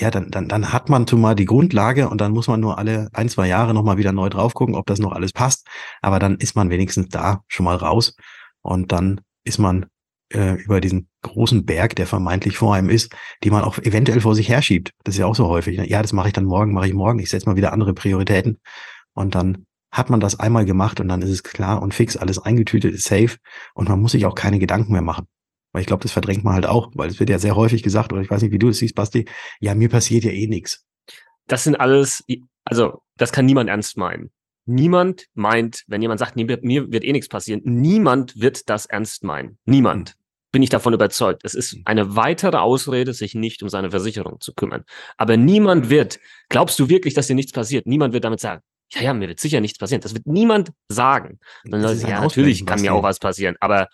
ja, 0.00 0.10
dann, 0.10 0.30
dann, 0.30 0.48
dann 0.48 0.72
hat 0.72 0.88
man 0.88 1.06
zumal 1.06 1.34
die 1.34 1.44
Grundlage 1.44 2.08
und 2.08 2.20
dann 2.20 2.32
muss 2.32 2.48
man 2.48 2.60
nur 2.60 2.78
alle 2.78 3.08
ein, 3.12 3.28
zwei 3.28 3.46
Jahre 3.46 3.74
nochmal 3.74 3.98
wieder 3.98 4.12
neu 4.12 4.30
drauf 4.30 4.54
gucken, 4.54 4.74
ob 4.74 4.86
das 4.86 4.98
noch 4.98 5.12
alles 5.12 5.32
passt. 5.32 5.66
Aber 6.00 6.18
dann 6.18 6.36
ist 6.36 6.56
man 6.56 6.70
wenigstens 6.70 7.08
da 7.08 7.42
schon 7.48 7.64
mal 7.64 7.76
raus 7.76 8.16
und 8.62 8.92
dann 8.92 9.20
ist 9.44 9.58
man 9.58 9.86
äh, 10.32 10.54
über 10.54 10.80
diesen 10.80 11.08
großen 11.22 11.66
Berg, 11.66 11.96
der 11.96 12.06
vermeintlich 12.06 12.56
vor 12.56 12.74
einem 12.74 12.88
ist, 12.88 13.14
die 13.44 13.50
man 13.50 13.62
auch 13.62 13.78
eventuell 13.78 14.20
vor 14.20 14.34
sich 14.34 14.48
herschiebt. 14.48 14.92
Das 15.04 15.14
ist 15.14 15.18
ja 15.18 15.26
auch 15.26 15.34
so 15.34 15.48
häufig. 15.48 15.76
Ne? 15.76 15.88
Ja, 15.88 16.00
das 16.00 16.12
mache 16.12 16.28
ich 16.28 16.32
dann 16.32 16.44
morgen, 16.44 16.72
mache 16.72 16.86
ich 16.86 16.94
morgen. 16.94 17.18
Ich 17.18 17.28
setze 17.28 17.48
mal 17.48 17.56
wieder 17.56 17.72
andere 17.72 17.92
Prioritäten 17.92 18.58
und 19.12 19.34
dann 19.34 19.66
hat 19.92 20.08
man 20.08 20.20
das 20.20 20.38
einmal 20.38 20.64
gemacht 20.64 21.00
und 21.00 21.08
dann 21.08 21.20
ist 21.20 21.30
es 21.30 21.42
klar 21.42 21.82
und 21.82 21.94
fix, 21.94 22.16
alles 22.16 22.38
eingetütet, 22.38 22.94
ist 22.94 23.04
safe 23.04 23.36
und 23.74 23.88
man 23.88 24.00
muss 24.00 24.12
sich 24.12 24.24
auch 24.24 24.34
keine 24.34 24.58
Gedanken 24.58 24.92
mehr 24.92 25.02
machen. 25.02 25.26
Weil 25.72 25.82
ich 25.82 25.86
glaube, 25.86 26.02
das 26.02 26.12
verdrängt 26.12 26.44
man 26.44 26.54
halt 26.54 26.66
auch, 26.66 26.90
weil 26.94 27.08
es 27.08 27.20
wird 27.20 27.30
ja 27.30 27.38
sehr 27.38 27.56
häufig 27.56 27.82
gesagt, 27.82 28.12
oder 28.12 28.22
ich 28.22 28.30
weiß 28.30 28.42
nicht, 28.42 28.52
wie 28.52 28.58
du 28.58 28.68
es 28.70 28.78
siehst, 28.78 28.94
Basti, 28.94 29.26
ja, 29.60 29.74
mir 29.74 29.88
passiert 29.88 30.24
ja 30.24 30.30
eh 30.30 30.46
nichts. 30.46 30.84
Das 31.46 31.64
sind 31.64 31.76
alles, 31.76 32.24
also 32.64 33.02
das 33.16 33.32
kann 33.32 33.46
niemand 33.46 33.70
ernst 33.70 33.96
meinen. 33.96 34.30
Niemand 34.66 35.26
meint, 35.34 35.84
wenn 35.86 36.02
jemand 36.02 36.20
sagt, 36.20 36.36
mir, 36.36 36.58
mir 36.62 36.92
wird 36.92 37.04
eh 37.04 37.12
nichts 37.12 37.28
passieren, 37.28 37.60
niemand 37.64 38.40
wird 38.40 38.68
das 38.68 38.86
ernst 38.86 39.24
meinen. 39.24 39.58
Niemand. 39.64 40.16
Bin 40.52 40.62
ich 40.62 40.70
davon 40.70 40.92
überzeugt. 40.92 41.42
Es 41.44 41.54
ist 41.54 41.76
eine 41.84 42.16
weitere 42.16 42.56
Ausrede, 42.56 43.14
sich 43.14 43.34
nicht 43.36 43.62
um 43.62 43.68
seine 43.68 43.90
Versicherung 43.90 44.40
zu 44.40 44.52
kümmern. 44.52 44.84
Aber 45.16 45.36
niemand 45.36 45.90
wird, 45.90 46.18
glaubst 46.48 46.78
du 46.80 46.88
wirklich, 46.88 47.14
dass 47.14 47.28
dir 47.28 47.36
nichts 47.36 47.52
passiert? 47.52 47.86
Niemand 47.86 48.12
wird 48.14 48.24
damit 48.24 48.40
sagen, 48.40 48.62
ja, 48.92 49.02
ja, 49.02 49.14
mir 49.14 49.28
wird 49.28 49.38
sicher 49.38 49.60
nichts 49.60 49.78
passieren. 49.78 50.00
Das 50.00 50.14
wird 50.14 50.26
niemand 50.26 50.72
sagen. 50.88 51.38
Dann 51.64 51.82
Leute, 51.82 52.08
ja, 52.08 52.20
natürlich 52.20 52.66
kann 52.66 52.80
mir 52.80 52.92
auch 52.92 53.04
was 53.04 53.20
passieren, 53.20 53.56
aber 53.60 53.88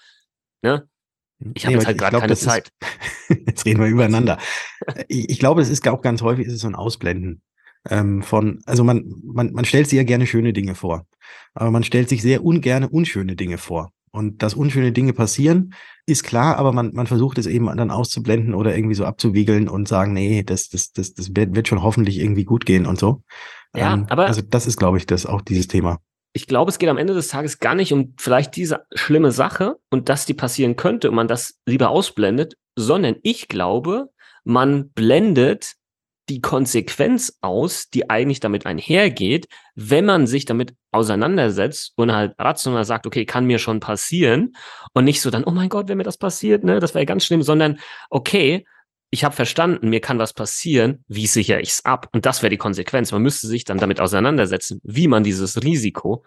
ne, 0.63 0.89
ich 1.55 1.65
habe 1.65 1.75
nee, 1.75 1.79
jetzt 1.79 1.87
halt 1.87 1.99
gerade 1.99 2.19
keine 2.19 2.37
Zeit. 2.37 2.71
Ist, 3.29 3.41
jetzt 3.47 3.65
reden 3.65 3.81
wir 3.81 3.89
übereinander. 3.89 4.39
ich, 5.09 5.31
ich 5.31 5.39
glaube, 5.39 5.61
es 5.61 5.69
ist 5.69 5.87
auch 5.89 6.01
ganz 6.01 6.23
häufig 6.23 6.47
ist 6.47 6.55
es 6.55 6.61
so 6.61 6.69
ein 6.69 6.75
Ausblenden 6.75 7.43
ähm, 7.89 8.23
von, 8.23 8.61
also 8.67 8.85
man, 8.85 9.05
man, 9.23 9.53
man 9.53 9.65
stellt 9.65 9.89
sich 9.89 9.97
ja 9.97 10.05
gerne 10.05 10.27
schöne 10.27 10.53
Dinge 10.53 10.75
vor, 10.75 11.07
aber 11.55 11.71
man 11.71 11.85
stellt 11.85 12.09
sich 12.09 12.23
sehr 12.23 12.45
ungerne 12.45 12.89
unschöne 12.89 13.37
Dinge 13.37 13.59
vor. 13.59 13.93
Und 14.13 14.43
dass 14.43 14.55
unschöne 14.55 14.93
Dinge 14.93 15.13
passieren, 15.13 15.75
ist 16.07 16.25
klar, 16.25 16.57
aber 16.57 16.73
man, 16.73 16.95
man 16.95 17.07
versucht 17.07 17.37
es 17.37 17.45
eben 17.45 17.67
dann 17.67 17.91
auszublenden 17.91 18.55
oder 18.55 18.75
irgendwie 18.75 18.95
so 18.95 19.05
abzuwiegeln 19.05 19.69
und 19.69 19.89
sagen, 19.89 20.15
nee, 20.15 20.43
das, 20.43 20.71
das, 20.71 20.93
das, 20.93 21.13
das 21.13 21.35
wird 21.35 21.69
schon 21.69 21.83
hoffentlich 21.83 22.19
irgendwie 22.19 22.45
gut 22.45 22.65
gehen 22.65 22.87
und 22.87 22.99
so. 22.99 23.23
Ja, 23.75 23.93
ähm, 23.93 24.07
aber. 24.09 24.27
Also 24.27 24.41
das 24.41 24.67
ist, 24.67 24.79
glaube 24.79 24.97
ich, 24.97 25.05
das 25.05 25.27
auch 25.27 25.43
dieses 25.43 25.69
Thema 25.69 25.99
ich 26.37 26.47
glaube, 26.47 26.71
es 26.71 26.79
geht 26.79 26.91
am 26.91 26.99
Ende 26.99 27.15
des 27.15 27.29
Tages 27.29 27.61
gar 27.61 27.75
nicht 27.75 27.95
um 27.95 28.13
vielleicht 28.19 28.57
diese 28.57 28.85
schlimme 28.95 29.33
Sache 29.33 29.77
und 29.89 30.11
dass 30.11 30.27
die 30.27 30.35
passieren 30.35 30.77
könnte 30.77 31.09
und 31.09 31.15
man 31.15 31.29
das 31.29 31.59
lieber 31.65 31.89
ausblendet, 31.89 32.59
sondern 32.77 33.17
ich 33.23 33.49
glaube, 33.49 34.11
man 34.45 34.91
blendet 34.91 35.77
die 36.29 36.43
Konsequenz 36.43 37.39
aus, 37.41 37.89
die 37.89 38.11
eigentlich 38.11 38.41
damit 38.41 38.67
einhergeht, 38.67 39.49
wenn 39.77 40.05
man 40.05 40.27
sich 40.27 40.45
damit 40.45 40.75
auseinandersetzt 40.93 41.95
und 41.97 42.13
halt 42.13 42.35
rational 42.39 42.85
sagt, 42.85 43.07
okay, 43.07 43.25
kann 43.25 43.47
mir 43.47 43.59
schon 43.59 43.81
passieren 43.81 44.53
und 44.93 45.05
nicht 45.05 45.23
so 45.23 45.31
dann, 45.31 45.45
oh 45.45 45.53
mein 45.53 45.71
Gott, 45.71 45.89
wenn 45.89 45.97
mir 45.97 46.05
das 46.05 46.19
passiert, 46.19 46.65
ne, 46.65 46.81
das 46.81 46.95
wäre 46.95 47.07
ganz 47.07 47.25
schlimm, 47.25 47.43
sondern 47.43 47.79
okay, 48.11 48.67
ich 49.11 49.25
habe 49.25 49.35
verstanden, 49.35 49.89
mir 49.89 50.01
kann 50.01 50.19
was 50.19 50.33
passieren, 50.33 51.05
wie 51.09 51.27
sichere 51.27 51.61
ich 51.61 51.71
es 51.71 51.85
ab? 51.85 52.09
Und 52.13 52.27
das 52.27 52.43
wäre 52.43 52.51
die 52.51 52.57
Konsequenz. 52.57 53.13
Man 53.13 53.23
müsste 53.23 53.47
sich 53.47 53.65
dann 53.65 53.79
damit 53.79 54.01
auseinandersetzen, 54.01 54.81
wie 54.83 55.09
man 55.09 55.23
dieses 55.23 55.63
Risiko 55.63 56.25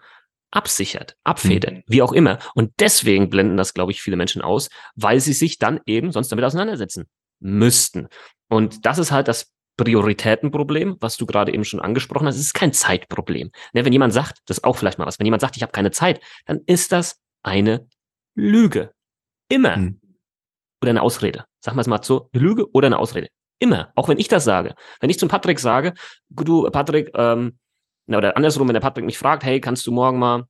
absichert, 0.50 1.16
abfedert, 1.22 1.74
mhm. 1.74 1.82
wie 1.86 2.02
auch 2.02 2.12
immer. 2.12 2.38
Und 2.54 2.72
deswegen 2.80 3.30
blenden 3.30 3.56
das, 3.56 3.74
glaube 3.74 3.92
ich, 3.92 4.02
viele 4.02 4.16
Menschen 4.16 4.42
aus, 4.42 4.68
weil 4.96 5.20
sie 5.20 5.32
sich 5.32 5.58
dann 5.58 5.80
eben 5.86 6.10
sonst 6.10 6.32
damit 6.32 6.44
auseinandersetzen 6.44 7.06
müssten. 7.38 8.08
Und 8.48 8.84
das 8.86 8.98
ist 8.98 9.12
halt 9.12 9.28
das 9.28 9.52
Prioritätenproblem, 9.76 10.96
was 11.00 11.16
du 11.16 11.26
gerade 11.26 11.54
eben 11.54 11.64
schon 11.64 11.80
angesprochen 11.80 12.26
hast. 12.26 12.34
Es 12.34 12.42
ist 12.42 12.54
kein 12.54 12.72
Zeitproblem. 12.72 13.50
Ne, 13.72 13.84
wenn 13.84 13.92
jemand 13.92 14.12
sagt, 14.12 14.40
das 14.46 14.58
ist 14.58 14.64
auch 14.64 14.76
vielleicht 14.76 14.98
mal 14.98 15.06
was, 15.06 15.18
wenn 15.18 15.26
jemand 15.26 15.40
sagt, 15.40 15.56
ich 15.56 15.62
habe 15.62 15.72
keine 15.72 15.90
Zeit, 15.90 16.20
dann 16.46 16.60
ist 16.66 16.92
das 16.92 17.20
eine 17.42 17.86
Lüge. 18.34 18.92
Immer. 19.48 19.76
Mhm. 19.76 20.00
Oder 20.82 20.90
eine 20.90 21.02
Ausrede. 21.02 21.44
Sagen 21.60 21.76
wir 21.76 21.82
es 21.82 21.86
mal 21.86 22.02
so, 22.02 22.28
eine 22.32 22.42
Lüge 22.42 22.70
oder 22.72 22.86
eine 22.86 22.98
Ausrede. 22.98 23.28
Immer, 23.58 23.92
auch 23.94 24.08
wenn 24.08 24.18
ich 24.18 24.28
das 24.28 24.44
sage. 24.44 24.74
Wenn 25.00 25.10
ich 25.10 25.18
zum 25.18 25.28
Patrick 25.28 25.58
sage, 25.58 25.94
du, 26.30 26.70
Patrick, 26.70 27.10
ähm, 27.14 27.58
oder 28.08 28.36
andersrum, 28.36 28.68
wenn 28.68 28.74
der 28.74 28.80
Patrick 28.80 29.04
mich 29.04 29.18
fragt, 29.18 29.44
hey, 29.44 29.60
kannst 29.60 29.86
du 29.86 29.92
morgen 29.92 30.18
mal 30.18 30.46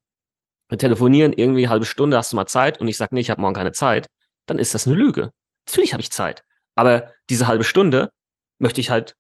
telefonieren, 0.79 1.33
irgendwie 1.33 1.69
halbe 1.69 1.85
Stunde, 1.85 2.17
hast 2.17 2.33
du 2.33 2.37
mal 2.37 2.47
Zeit? 2.47 2.81
Und 2.81 2.89
ich 2.89 2.97
sage, 2.97 3.15
nee, 3.15 3.21
ich 3.21 3.31
habe 3.31 3.41
morgen 3.41 3.55
keine 3.55 3.73
Zeit, 3.73 4.07
dann 4.47 4.59
ist 4.59 4.75
das 4.75 4.87
eine 4.87 4.97
Lüge. 4.97 5.33
Natürlich 5.67 5.93
habe 5.93 6.01
ich 6.01 6.13
Zeit. 6.13 6.45
Aber 6.77 7.13
diese 7.29 7.49
halbe 7.49 7.65
Stunde 7.65 8.11
möchte 8.59 8.81
ich 8.81 8.91
halt 8.91 9.17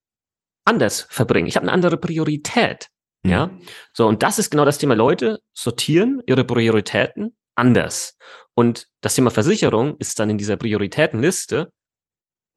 anders 0.64 1.02
verbringen. 1.10 1.48
Ich 1.48 1.56
habe 1.56 1.64
eine 1.64 1.72
andere 1.72 1.96
Priorität. 1.96 2.88
Mhm. 3.22 3.30
Ja. 3.30 3.50
So, 3.92 4.06
und 4.06 4.22
das 4.22 4.38
ist 4.38 4.50
genau 4.50 4.64
das 4.64 4.78
Thema. 4.78 4.94
Leute 4.94 5.40
sortieren 5.52 6.22
ihre 6.26 6.44
Prioritäten 6.44 7.36
anders. 7.56 8.16
Und 8.54 8.86
das 9.00 9.14
Thema 9.14 9.30
Versicherung 9.30 9.96
ist 9.98 10.18
dann 10.18 10.30
in 10.30 10.38
dieser 10.38 10.56
Prioritätenliste 10.56 11.72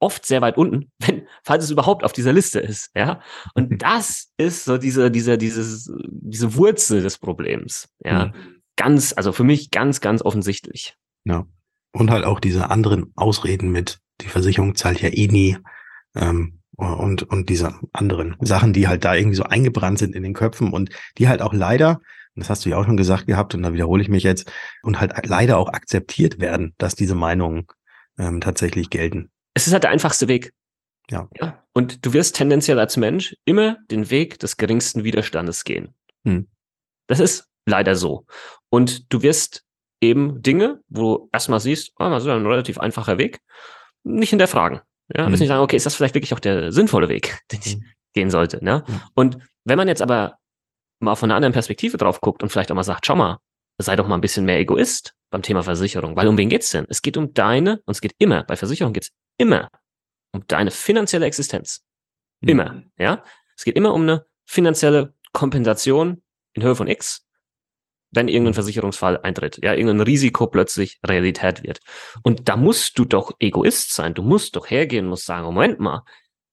oft 0.04 0.26
sehr 0.26 0.42
weit 0.42 0.56
unten, 0.58 0.90
wenn, 0.98 1.26
falls 1.42 1.64
es 1.64 1.70
überhaupt 1.70 2.04
auf 2.04 2.12
dieser 2.12 2.32
Liste 2.32 2.60
ist, 2.60 2.90
ja. 2.94 3.20
Und 3.54 3.70
mhm. 3.70 3.78
das 3.78 4.28
ist 4.36 4.64
so 4.64 4.78
diese, 4.78 5.10
diese, 5.10 5.38
dieses, 5.38 5.90
diese 6.06 6.54
Wurzel 6.54 7.02
des 7.02 7.18
Problems, 7.18 7.88
ja. 8.04 8.26
Mhm. 8.26 8.32
Ganz, 8.76 9.14
also 9.16 9.32
für 9.32 9.44
mich 9.44 9.70
ganz, 9.70 10.00
ganz 10.00 10.20
offensichtlich. 10.20 10.96
Ja. 11.24 11.46
Und 11.92 12.10
halt 12.10 12.24
auch 12.24 12.40
diese 12.40 12.70
anderen 12.70 13.12
Ausreden 13.14 13.70
mit, 13.70 14.00
die 14.20 14.28
Versicherung 14.28 14.74
zahlt 14.74 15.00
ja 15.00 15.10
eh 15.10 15.28
nie, 15.28 15.56
ähm, 16.16 16.60
und, 16.76 17.22
und 17.22 17.48
diese 17.50 17.74
anderen 17.92 18.36
Sachen, 18.40 18.72
die 18.72 18.88
halt 18.88 19.04
da 19.04 19.14
irgendwie 19.14 19.36
so 19.36 19.44
eingebrannt 19.44 19.98
sind 19.98 20.14
in 20.14 20.24
den 20.24 20.34
Köpfen 20.34 20.72
und 20.72 20.90
die 21.18 21.28
halt 21.28 21.40
auch 21.40 21.52
leider, 21.52 22.00
das 22.34 22.50
hast 22.50 22.64
du 22.64 22.70
ja 22.70 22.78
auch 22.78 22.84
schon 22.84 22.96
gesagt 22.96 23.26
gehabt 23.26 23.54
und 23.54 23.62
da 23.62 23.72
wiederhole 23.72 24.02
ich 24.02 24.08
mich 24.08 24.24
jetzt, 24.24 24.50
und 24.82 25.00
halt 25.00 25.12
leider 25.26 25.58
auch 25.58 25.68
akzeptiert 25.68 26.40
werden, 26.40 26.74
dass 26.78 26.96
diese 26.96 27.14
Meinungen 27.14 27.66
ähm, 28.18 28.40
tatsächlich 28.40 28.90
gelten. 28.90 29.30
Es 29.54 29.66
ist 29.66 29.72
halt 29.72 29.84
der 29.84 29.90
einfachste 29.90 30.28
Weg. 30.28 30.52
Ja. 31.10 31.28
ja. 31.40 31.62
Und 31.72 32.04
du 32.04 32.12
wirst 32.12 32.36
tendenziell 32.36 32.78
als 32.78 32.96
Mensch 32.96 33.36
immer 33.44 33.78
den 33.90 34.10
Weg 34.10 34.38
des 34.38 34.56
geringsten 34.56 35.04
Widerstandes 35.04 35.64
gehen. 35.64 35.94
Hm. 36.24 36.48
Das 37.06 37.20
ist 37.20 37.48
leider 37.66 37.96
so. 37.96 38.26
Und 38.70 39.12
du 39.12 39.22
wirst 39.22 39.64
eben 40.00 40.42
Dinge, 40.42 40.80
wo 40.88 41.00
du 41.00 41.28
erstmal 41.32 41.60
siehst, 41.60 41.92
oh, 41.98 42.08
das 42.08 42.24
ist 42.24 42.28
ein 42.28 42.46
relativ 42.46 42.78
einfacher 42.78 43.18
Weg, 43.18 43.40
nicht 44.02 44.30
hinterfragen. 44.30 44.80
Ja, 45.14 45.26
hm. 45.26 45.32
nicht 45.32 45.46
sagen, 45.46 45.62
okay, 45.62 45.76
ist 45.76 45.86
das 45.86 45.94
vielleicht 45.94 46.14
wirklich 46.14 46.32
auch 46.32 46.40
der 46.40 46.72
sinnvolle 46.72 47.08
Weg, 47.08 47.40
den 47.52 47.60
ich 47.64 47.74
hm. 47.74 47.84
gehen 48.14 48.30
sollte. 48.30 48.64
Ne? 48.64 48.84
Hm. 48.86 49.00
Und 49.14 49.38
wenn 49.64 49.76
man 49.76 49.88
jetzt 49.88 50.02
aber 50.02 50.38
mal 51.00 51.16
von 51.16 51.30
einer 51.30 51.36
anderen 51.36 51.52
Perspektive 51.52 51.98
drauf 51.98 52.20
guckt 52.20 52.42
und 52.42 52.50
vielleicht 52.50 52.70
auch 52.70 52.76
mal 52.76 52.84
sagt, 52.84 53.06
schau 53.06 53.16
mal, 53.16 53.38
sei 53.78 53.96
doch 53.96 54.06
mal 54.06 54.16
ein 54.16 54.20
bisschen 54.20 54.44
mehr 54.44 54.58
Egoist 54.58 55.14
beim 55.30 55.42
Thema 55.42 55.62
Versicherung. 55.62 56.16
Weil 56.16 56.28
um 56.28 56.38
wen 56.38 56.48
geht's 56.48 56.70
denn? 56.70 56.86
Es 56.88 57.02
geht 57.02 57.16
um 57.16 57.34
deine, 57.34 57.82
und 57.86 57.92
es 57.92 58.00
geht 58.00 58.14
immer, 58.18 58.44
bei 58.44 58.56
Versicherung 58.56 58.92
geht's 58.92 59.10
immer 59.36 59.70
um 60.32 60.46
deine 60.46 60.70
finanzielle 60.70 61.26
Existenz. 61.26 61.84
Mhm. 62.40 62.48
Immer, 62.48 62.82
ja. 62.98 63.24
Es 63.56 63.64
geht 63.64 63.76
immer 63.76 63.94
um 63.94 64.02
eine 64.02 64.26
finanzielle 64.46 65.14
Kompensation 65.32 66.22
in 66.52 66.62
Höhe 66.62 66.76
von 66.76 66.88
X, 66.88 67.26
wenn 68.10 68.28
irgendein 68.28 68.52
mhm. 68.52 68.54
Versicherungsfall 68.54 69.20
eintritt, 69.22 69.58
ja, 69.62 69.74
irgendein 69.74 70.00
Risiko 70.02 70.46
plötzlich 70.46 70.98
Realität 71.04 71.62
wird. 71.62 71.80
Und 72.22 72.48
da 72.48 72.56
musst 72.56 72.98
du 72.98 73.04
doch 73.04 73.32
Egoist 73.40 73.92
sein. 73.92 74.14
Du 74.14 74.22
musst 74.22 74.56
doch 74.56 74.70
hergehen, 74.70 75.06
musst 75.06 75.26
sagen, 75.26 75.44
Moment 75.44 75.80
mal, 75.80 76.04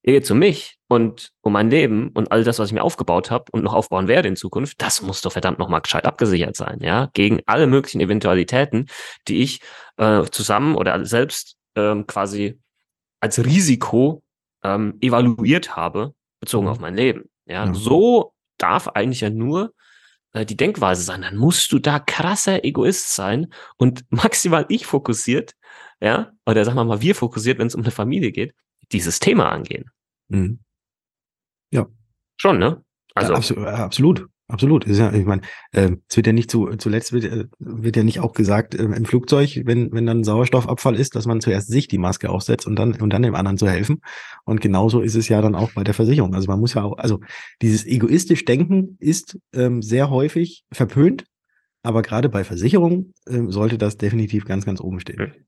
ihr 0.02 0.14
geht 0.14 0.30
um 0.32 0.40
mich 0.40 0.80
und 0.92 1.32
um 1.40 1.54
mein 1.54 1.70
Leben 1.70 2.10
und 2.10 2.34
all 2.34 2.44
das, 2.44 2.60
was 2.60 2.68
ich 2.68 2.74
mir 2.74 2.84
aufgebaut 2.84 3.32
habe 3.32 3.46
und 3.54 3.64
noch 3.64 3.74
aufbauen 3.74 4.10
werde 4.10 4.28
in 4.28 4.36
Zukunft, 4.36 4.82
das 4.82 5.02
muss 5.02 5.22
doch 5.22 5.32
verdammt 5.32 5.58
nochmal 5.58 5.80
gescheit 5.80 6.04
abgesichert 6.04 6.58
sein, 6.58 6.80
ja, 6.82 7.10
gegen 7.14 7.40
alle 7.46 7.66
möglichen 7.66 8.02
Eventualitäten, 8.02 8.88
die 9.30 9.42
ich 9.42 9.62
äh, 9.96 10.24
zusammen 10.32 10.76
oder 10.76 11.06
selbst 11.06 11.56
ähm, 11.78 12.08
quasi 12.08 12.60
als 13.22 13.40
Risiko 13.40 14.22
ähm, 14.66 14.98
evaluiert 15.00 15.78
habe, 15.78 16.14
bezogen 16.42 16.66
mhm. 16.66 16.72
auf 16.74 16.80
mein 16.82 16.96
Leben. 16.96 17.30
Ja, 17.46 17.68
ja, 17.68 17.74
so 17.74 18.34
darf 18.58 18.90
eigentlich 18.90 19.22
ja 19.22 19.30
nur 19.30 19.74
äh, 20.34 20.46
die 20.46 20.58
Denkweise 20.58 21.04
sein. 21.04 21.22
Dann 21.22 21.38
musst 21.38 21.72
du 21.72 21.80
da 21.80 22.00
krasser 22.00 22.66
Egoist 22.66 23.16
sein 23.16 23.48
und 23.78 24.04
maximal 24.10 24.66
ich 24.68 24.86
fokussiert, 24.86 25.54
ja, 26.02 26.34
oder 26.46 26.66
sagen 26.66 26.76
wir 26.76 26.84
mal 26.84 27.02
wir 27.02 27.16
fokussiert, 27.16 27.60
wenn 27.60 27.68
es 27.68 27.76
um 27.76 27.82
eine 27.82 27.92
Familie 27.92 28.34
geht, 28.34 28.54
dieses 28.92 29.20
Thema 29.20 29.54
angehen. 29.54 29.90
Mhm. 30.28 30.60
Schon, 32.42 32.58
ne? 32.58 32.84
Also. 33.14 33.34
Ja, 33.34 33.38
absolut, 33.38 33.68
absolut. 33.68 34.28
Absolut. 34.48 34.86
Ist 34.86 34.98
ja, 34.98 35.14
ich 35.14 35.26
meine, 35.26 35.44
äh, 35.74 35.92
es 36.10 36.18
wird 36.18 36.26
ja 36.26 36.34
nicht 36.34 36.50
zu, 36.50 36.76
zuletzt 36.76 37.14
wird, 37.14 37.24
äh, 37.24 37.46
wird 37.60 37.96
ja 37.96 38.04
nicht 38.04 38.20
auch 38.20 38.34
gesagt 38.34 38.74
äh, 38.74 38.84
im 38.84 39.06
Flugzeug, 39.06 39.62
wenn, 39.64 39.94
wenn 39.94 40.08
dann 40.08 40.24
Sauerstoffabfall 40.24 40.96
ist, 40.96 41.16
dass 41.16 41.28
man 41.28 41.40
zuerst 41.40 41.68
sich 41.70 41.88
die 41.88 42.00
Maske 42.00 42.32
aufsetzt 42.32 42.66
und 42.66 42.76
dann, 42.78 43.00
und 43.00 43.14
dann 43.14 43.22
dem 43.22 43.36
anderen 43.36 43.60
zu 43.60 43.70
helfen. 43.70 44.02
Und 44.44 44.60
genauso 44.60 45.02
ist 45.02 45.16
es 45.16 45.30
ja 45.30 45.40
dann 45.42 45.54
auch 45.54 45.72
bei 45.74 45.84
der 45.84 45.94
Versicherung. 45.94 46.34
Also 46.34 46.48
man 46.48 46.60
muss 46.60 46.74
ja 46.74 46.84
auch, 46.84 46.98
also 46.98 47.20
dieses 47.62 47.86
egoistisch 47.86 48.44
Denken 48.44 48.98
ist 49.00 49.38
ähm, 49.54 49.84
sehr 49.84 50.10
häufig 50.10 50.66
verpönt, 50.74 51.26
aber 51.84 52.02
gerade 52.02 52.28
bei 52.28 52.44
Versicherungen 52.44 53.14
äh, 53.28 53.44
sollte 53.50 53.78
das 53.78 53.98
definitiv 53.98 54.46
ganz, 54.46 54.66
ganz 54.66 54.82
oben 54.82 55.00
stehen. 55.00 55.46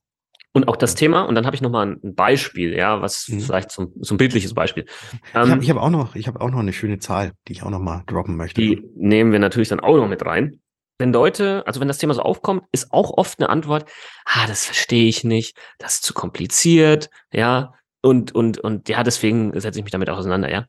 Und 0.55 0.67
auch 0.67 0.75
das 0.75 0.93
Thema, 0.93 1.23
und 1.23 1.33
dann 1.33 1.47
habe 1.47 1.55
ich 1.55 1.63
nochmal 1.63 1.97
ein 2.03 2.15
Beispiel, 2.15 2.75
ja, 2.75 3.01
was 3.01 3.27
mhm. 3.27 3.39
vielleicht 3.39 3.71
so, 3.71 3.91
so 3.99 4.13
ein 4.13 4.17
bildliches 4.17 4.53
Beispiel. 4.53 4.85
Ähm, 5.33 5.59
ich 5.61 5.69
habe 5.69 5.79
hab 5.79 5.87
auch 5.87 5.89
noch, 5.89 6.15
ich 6.15 6.27
habe 6.27 6.41
auch 6.41 6.51
noch 6.51 6.59
eine 6.59 6.73
schöne 6.73 6.99
Zahl, 6.99 7.31
die 7.47 7.53
ich 7.53 7.63
auch 7.63 7.71
nochmal 7.71 8.03
droppen 8.05 8.35
möchte. 8.35 8.61
Die 8.61 8.83
nehmen 8.95 9.31
wir 9.31 9.39
natürlich 9.39 9.69
dann 9.69 9.79
auch 9.79 9.97
noch 9.97 10.07
mit 10.07 10.23
rein. 10.23 10.59
Wenn 10.99 11.11
Leute, 11.11 11.63
also 11.65 11.81
wenn 11.81 11.87
das 11.87 11.97
Thema 11.97 12.13
so 12.13 12.21
aufkommt, 12.21 12.65
ist 12.71 12.93
auch 12.93 13.17
oft 13.17 13.39
eine 13.39 13.49
Antwort, 13.49 13.89
ah, 14.25 14.45
das 14.45 14.65
verstehe 14.65 15.07
ich 15.07 15.23
nicht, 15.23 15.57
das 15.79 15.95
ist 15.95 16.03
zu 16.03 16.13
kompliziert, 16.13 17.09
ja, 17.33 17.73
und, 18.03 18.35
und, 18.35 18.59
und 18.59 18.89
ja, 18.89 19.01
deswegen 19.01 19.59
setze 19.59 19.79
ich 19.79 19.83
mich 19.83 19.91
damit 19.91 20.09
auch 20.11 20.17
auseinander, 20.17 20.51
ja. 20.51 20.61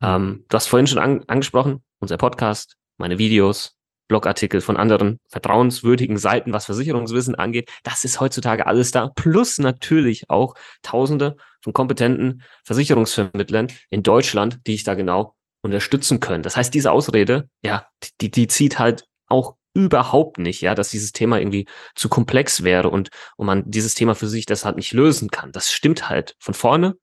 Mhm. 0.00 0.02
Ähm, 0.02 0.44
du 0.48 0.54
hast 0.56 0.66
vorhin 0.66 0.88
schon 0.88 0.98
an, 0.98 1.22
angesprochen, 1.28 1.84
unser 2.00 2.16
Podcast, 2.16 2.76
meine 2.96 3.18
Videos, 3.18 3.77
Blogartikel 4.08 4.60
von 4.60 4.76
anderen 4.76 5.20
vertrauenswürdigen 5.28 6.18
Seiten, 6.18 6.52
was 6.52 6.64
Versicherungswissen 6.64 7.34
angeht. 7.34 7.70
Das 7.84 8.04
ist 8.04 8.20
heutzutage 8.20 8.66
alles 8.66 8.90
da. 8.90 9.10
Plus 9.14 9.58
natürlich 9.58 10.28
auch 10.28 10.54
Tausende 10.82 11.36
von 11.60 11.72
kompetenten 11.72 12.42
Versicherungsvermittlern 12.64 13.68
in 13.90 14.02
Deutschland, 14.02 14.60
die 14.66 14.74
ich 14.74 14.84
da 14.84 14.94
genau 14.94 15.34
unterstützen 15.62 16.20
können. 16.20 16.42
Das 16.42 16.56
heißt, 16.56 16.72
diese 16.72 16.90
Ausrede, 16.90 17.48
ja, 17.62 17.86
die, 18.20 18.30
die 18.30 18.48
zieht 18.48 18.78
halt 18.78 19.06
auch 19.26 19.56
überhaupt 19.74 20.38
nicht, 20.38 20.60
ja, 20.60 20.74
dass 20.74 20.90
dieses 20.90 21.12
Thema 21.12 21.38
irgendwie 21.38 21.66
zu 21.94 22.08
komplex 22.08 22.64
wäre 22.64 22.90
und, 22.90 23.10
und 23.36 23.46
man 23.46 23.70
dieses 23.70 23.94
Thema 23.94 24.14
für 24.14 24.28
sich 24.28 24.46
deshalb 24.46 24.76
nicht 24.76 24.92
lösen 24.92 25.30
kann. 25.30 25.52
Das 25.52 25.70
stimmt 25.70 26.08
halt 26.08 26.34
von 26.38 26.54
vorne 26.54 26.96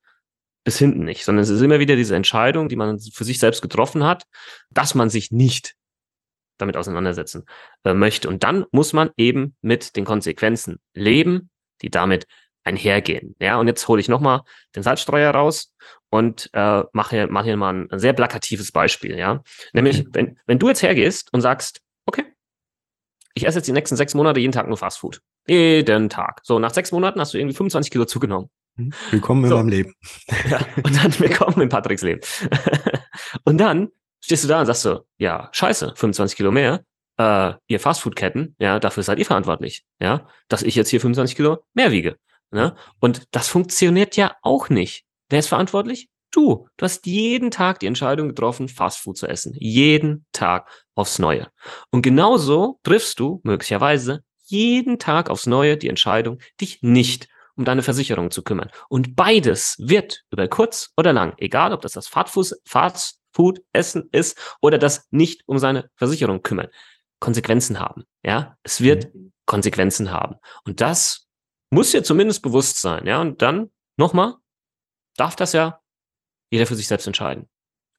bis 0.64 0.80
hinten 0.80 1.06
nicht, 1.06 1.24
sondern 1.24 1.44
es 1.44 1.50
ist 1.50 1.62
immer 1.62 1.80
wieder 1.80 1.96
diese 1.96 2.16
Entscheidung, 2.16 2.68
die 2.68 2.76
man 2.76 3.00
für 3.00 3.24
sich 3.24 3.40
selbst 3.40 3.62
getroffen 3.62 4.04
hat, 4.04 4.24
dass 4.72 4.96
man 4.96 5.10
sich 5.10 5.32
nicht 5.32 5.76
damit 6.58 6.78
auseinandersetzen 6.78 7.46
äh, 7.84 7.94
möchte. 7.94 8.30
Und 8.30 8.44
dann 8.44 8.66
muss 8.72 8.94
man 8.94 9.10
eben 9.18 9.56
mit 9.62 9.96
den 9.96 10.06
Konsequenzen 10.06 10.80
leben, 10.94 11.50
die 11.82 11.90
damit 11.90 12.28
einhergehen. 12.64 13.36
Ja, 13.40 13.58
und 13.60 13.68
jetzt 13.68 13.88
hole 13.88 14.02
ich 14.02 14.10
nochmal 14.10 14.42
den 14.76 14.84
Salzstreuer 14.84 15.32
raus 15.32 15.74
und 16.10 16.50
äh, 16.54 16.84
mache 16.94 17.16
hier, 17.16 17.28
mach 17.30 17.44
hier 17.44 17.58
mal 17.58 17.74
ein, 17.74 17.92
ein 17.92 18.00
sehr 18.00 18.14
plakatives 18.14 18.72
Beispiel. 18.72 19.18
Ja, 19.18 19.44
nämlich, 19.74 20.00
okay. 20.00 20.10
wenn, 20.14 20.40
wenn 20.48 20.60
du 20.60 20.68
jetzt 20.68 20.82
hergehst 20.82 21.32
und 21.34 21.42
sagst, 21.42 21.82
okay, 22.06 22.26
ich 23.36 23.46
esse 23.46 23.60
jetzt 23.60 23.68
die 23.68 23.72
nächsten 23.72 23.96
sechs 23.96 24.14
Monate 24.14 24.40
jeden 24.40 24.54
Tag 24.54 24.68
nur 24.68 24.78
Fastfood. 24.78 25.22
Jeden 25.48 26.10
Tag. 26.10 26.42
So, 26.44 26.58
nach 26.58 26.74
sechs 26.74 26.92
Monaten 26.92 27.20
hast 27.20 27.34
du 27.34 27.38
irgendwie 27.38 27.56
25 27.56 27.92
Kilo 27.92 28.06
zugenommen. 28.06 28.50
Mhm. 28.78 28.94
Willkommen 29.12 29.44
in 29.44 29.50
so. 29.50 29.58
meinem 29.58 29.70
Leben. 29.70 29.94
Ja, 30.50 30.60
und 30.84 31.04
dann 31.04 31.20
willkommen 31.20 31.62
in 31.62 31.70
Patricks 31.70 32.02
Leben. 32.02 32.22
und 33.44 33.58
dann 33.58 33.90
stehst 34.26 34.44
du 34.44 34.48
da 34.48 34.60
und 34.60 34.66
sagst 34.66 34.82
so, 34.82 35.06
ja, 35.18 35.50
scheiße, 35.52 35.94
25 35.96 36.36
Kilo 36.36 36.52
mehr, 36.52 36.84
äh, 37.18 37.54
ihr 37.68 37.80
Fastfood-Ketten, 37.80 38.56
ja, 38.58 38.80
dafür 38.80 39.04
seid 39.04 39.20
ihr 39.20 39.26
verantwortlich, 39.26 39.86
ja, 40.00 40.28
dass 40.48 40.64
ich 40.64 40.76
jetzt 40.76 40.90
hier 40.90 41.00
25 41.00 41.36
Kilo 41.36 41.64
mehr 41.74 41.92
wiege. 41.92 42.18
Ne? 42.52 42.76
Und 43.00 43.24
das 43.32 43.48
funktioniert 43.48 44.16
ja 44.16 44.36
auch 44.42 44.70
nicht. 44.70 45.06
Wer 45.30 45.40
ist 45.40 45.48
verantwortlich? 45.48 46.10
Du. 46.32 46.68
Du 46.76 46.84
hast 46.84 47.06
jeden 47.06 47.52
Tag 47.52 47.80
die 47.80 47.86
Entscheidung 47.86 48.30
getroffen, 48.30 48.68
Fastfood 48.68 49.18
zu 49.18 49.28
essen. 49.28 49.54
Jeden 49.60 50.26
Tag 50.32 50.70
aufs 50.96 51.20
Neue. 51.20 51.48
Und 51.92 52.02
genauso 52.02 52.80
triffst 52.84 53.20
du 53.20 53.42
möglicherweise 53.44 54.24
jeden 54.46 55.00
Tag 55.00 55.30
aufs 55.30 55.46
Neue 55.46 55.78
die 55.78 55.90
Entscheidung, 55.90 56.40
dich 56.60 56.82
nicht 56.82 57.28
um 57.56 57.64
deine 57.64 57.84
Versicherung 57.84 58.32
zu 58.32 58.44
kümmern. 58.44 58.70
Und 58.90 59.16
beides 59.16 59.78
wird 59.80 60.24
über 60.32 60.48
kurz 60.48 60.92
oder 60.98 61.14
lang, 61.14 61.34
egal 61.38 61.72
ob 61.74 61.82
das 61.82 61.94
das 61.94 62.08
Fastfood, 62.08 62.54
Food 63.36 63.62
essen 63.74 64.10
ist 64.12 64.38
oder 64.62 64.78
das 64.78 65.08
nicht 65.12 65.44
um 65.46 65.60
seine 65.60 65.90
Versicherung 65.96 66.42
kümmern. 66.42 66.70
Konsequenzen 67.20 67.80
haben. 67.80 68.04
Ja, 68.24 68.58
es 68.64 68.82
wird 68.82 69.14
mhm. 69.14 69.34
Konsequenzen 69.46 70.12
haben. 70.12 70.36
Und 70.64 70.82
das 70.82 71.28
muss 71.70 71.92
dir 71.92 72.04
zumindest 72.04 72.42
bewusst 72.42 72.80
sein. 72.80 73.06
Ja, 73.06 73.22
und 73.22 73.42
dann 73.42 73.72
nochmal, 73.98 74.36
darf 75.18 75.36
das 75.36 75.54
ja 75.54 75.82
jeder 76.50 76.66
für 76.66 76.76
sich 76.76 76.88
selbst 76.88 77.08
entscheiden. 77.08 77.50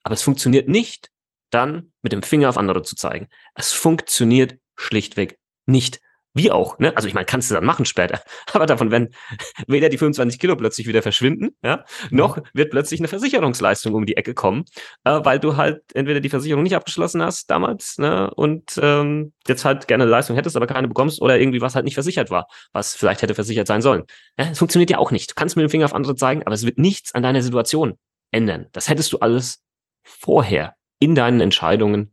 Aber 0.02 0.14
es 0.14 0.23
funktioniert 0.23 0.69
nicht, 0.69 1.11
dann 1.50 1.93
mit 2.02 2.12
dem 2.12 2.23
Finger 2.23 2.49
auf 2.49 2.59
andere 2.59 2.83
zu 2.83 2.97
zeigen. 2.97 3.28
Es 3.55 3.73
funktioniert 3.73 4.59
schlichtweg 4.76 5.38
nicht. 5.66 6.00
Wie 6.37 6.50
auch, 6.50 6.78
ne? 6.78 6.95
Also 6.95 7.09
ich 7.09 7.14
meine, 7.14 7.25
kannst 7.25 7.50
du 7.50 7.55
dann 7.55 7.64
machen 7.64 7.87
später. 7.87 8.21
Aber 8.52 8.66
davon 8.66 8.90
werden 8.90 9.09
weder 9.66 9.88
die 9.88 9.97
25 9.97 10.38
Kilo 10.38 10.55
plötzlich 10.55 10.87
wieder 10.87 11.00
verschwinden, 11.00 11.57
ja, 11.64 11.85
noch 12.11 12.38
wird 12.52 12.71
plötzlich 12.71 13.00
eine 13.00 13.09
Versicherungsleistung 13.09 13.95
um 13.95 14.05
die 14.05 14.19
Ecke 14.19 14.35
kommen, 14.35 14.64
äh, 15.05 15.19
weil 15.25 15.40
du 15.40 15.57
halt 15.57 15.81
entweder 15.95 16.21
die 16.21 16.28
Versicherung 16.28 16.62
nicht 16.62 16.76
abgeschlossen 16.76 17.23
hast 17.23 17.50
damals, 17.50 17.97
ne, 17.97 18.31
und 18.35 18.78
ähm, 18.83 19.33
jetzt 19.49 19.64
halt 19.64 19.88
gerne 19.88 20.05
eine 20.05 20.11
Leistung 20.11 20.37
hättest, 20.37 20.57
aber 20.57 20.66
keine 20.66 20.88
bekommst 20.88 21.23
oder 21.23 21.40
irgendwie 21.40 21.62
was 21.62 21.75
halt 21.75 21.87
nicht 21.87 21.95
versichert 21.95 22.31
war, 22.31 22.49
was 22.75 22.95
vielleicht 22.95 23.23
hätte 23.23 23.35
versichert 23.35 23.66
sein 23.66 23.81
sollen. 23.81 24.05
Ja, 24.38 24.49
es 24.52 24.59
funktioniert 24.59 24.90
ja 24.90 24.99
auch 24.99 25.12
nicht. 25.12 25.31
Du 25.31 25.35
kannst 25.35 25.57
mit 25.57 25.62
dem 25.62 25.71
Finger 25.71 25.87
auf 25.87 25.95
andere 25.95 26.16
zeigen, 26.16 26.43
aber 26.43 26.55
es 26.55 26.66
wird 26.66 26.76
nichts 26.76 27.14
an 27.14 27.23
deiner 27.23 27.40
Situation 27.40 27.95
ändern. 28.31 28.66
Das 28.73 28.90
hättest 28.90 29.11
du 29.14 29.21
alles 29.21 29.62
vorher 30.02 30.75
in 30.99 31.14
deinen 31.14 31.40
Entscheidungen 31.40 32.12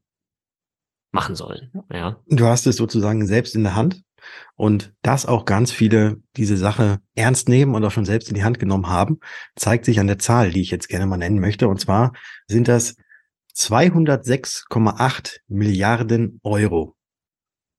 machen 1.11 1.35
sollen. 1.35 1.71
Ja. 1.91 2.21
Du 2.27 2.45
hast 2.45 2.65
es 2.67 2.77
sozusagen 2.77 3.27
selbst 3.27 3.53
in 3.55 3.63
der 3.63 3.75
Hand 3.75 4.01
Und 4.55 4.93
dass 5.01 5.25
auch 5.25 5.45
ganz 5.45 5.71
viele 5.71 6.17
diese 6.37 6.57
Sache 6.57 6.99
ernst 7.15 7.49
nehmen 7.49 7.75
und 7.75 7.83
auch 7.83 7.91
schon 7.91 8.05
selbst 8.05 8.29
in 8.29 8.35
die 8.35 8.43
Hand 8.43 8.59
genommen 8.59 8.87
haben, 8.87 9.19
zeigt 9.55 9.85
sich 9.85 9.99
an 9.99 10.07
der 10.07 10.19
Zahl, 10.19 10.51
die 10.51 10.61
ich 10.61 10.71
jetzt 10.71 10.89
gerne 10.89 11.05
mal 11.05 11.17
nennen 11.17 11.39
möchte. 11.39 11.67
Und 11.67 11.79
zwar 11.79 12.13
sind 12.47 12.67
das 12.67 12.95
206,8 13.55 15.37
Milliarden 15.47 16.39
Euro. 16.43 16.95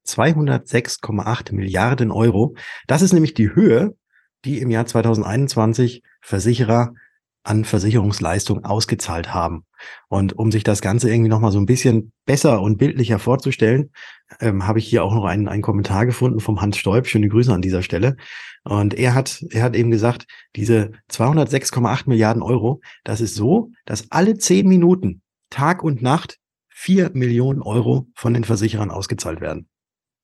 206,8 0.07 1.55
Milliarden 1.55 2.11
Euro. 2.11 2.55
Das 2.87 3.03
ist 3.03 3.13
nämlich 3.13 3.35
die 3.35 3.55
Höhe, 3.55 3.97
die 4.45 4.61
im 4.61 4.71
Jahr 4.71 4.87
2021 4.87 6.03
Versicherer 6.21 6.93
an 7.45 7.65
Versicherungsleistung 7.65 8.65
ausgezahlt 8.65 9.35
haben. 9.35 9.67
Und 10.09 10.33
um 10.33 10.51
sich 10.51 10.65
das 10.65 10.81
Ganze 10.81 11.11
irgendwie 11.11 11.29
nochmal 11.29 11.53
so 11.53 11.59
ein 11.59 11.67
bisschen 11.67 12.13
besser 12.25 12.63
und 12.63 12.79
bildlicher 12.79 13.19
vorzustellen, 13.19 13.91
ähm, 14.41 14.67
habe 14.67 14.79
ich 14.79 14.87
hier 14.87 15.05
auch 15.05 15.15
noch 15.15 15.25
einen, 15.25 15.49
einen 15.49 15.63
Kommentar 15.63 16.07
gefunden 16.07 16.41
vom 16.41 16.61
Hans 16.61 16.77
Stolp. 16.77 17.07
Schöne 17.07 17.29
Grüße 17.29 17.53
an 17.53 17.63
dieser 17.63 17.83
Stelle. 17.83 18.17
Und 18.65 18.95
er 18.95 19.15
hat, 19.15 19.45
er 19.51 19.63
hat 19.63 19.77
eben 19.77 19.91
gesagt, 19.91 20.27
diese 20.57 20.93
206,8 21.11 22.05
Milliarden 22.07 22.43
Euro, 22.43 22.81
das 23.05 23.21
ist 23.21 23.35
so, 23.35 23.71
dass 23.85 24.11
alle 24.11 24.39
zehn 24.39 24.67
Minuten, 24.69 25.23
Tag 25.51 25.83
und 25.83 26.03
Nacht, 26.03 26.39
vier 26.69 27.11
Millionen 27.15 27.63
Euro 27.63 28.09
von 28.15 28.35
den 28.35 28.45
Versicherern 28.45 28.91
ausgezahlt 28.91 29.41
werden. 29.41 29.69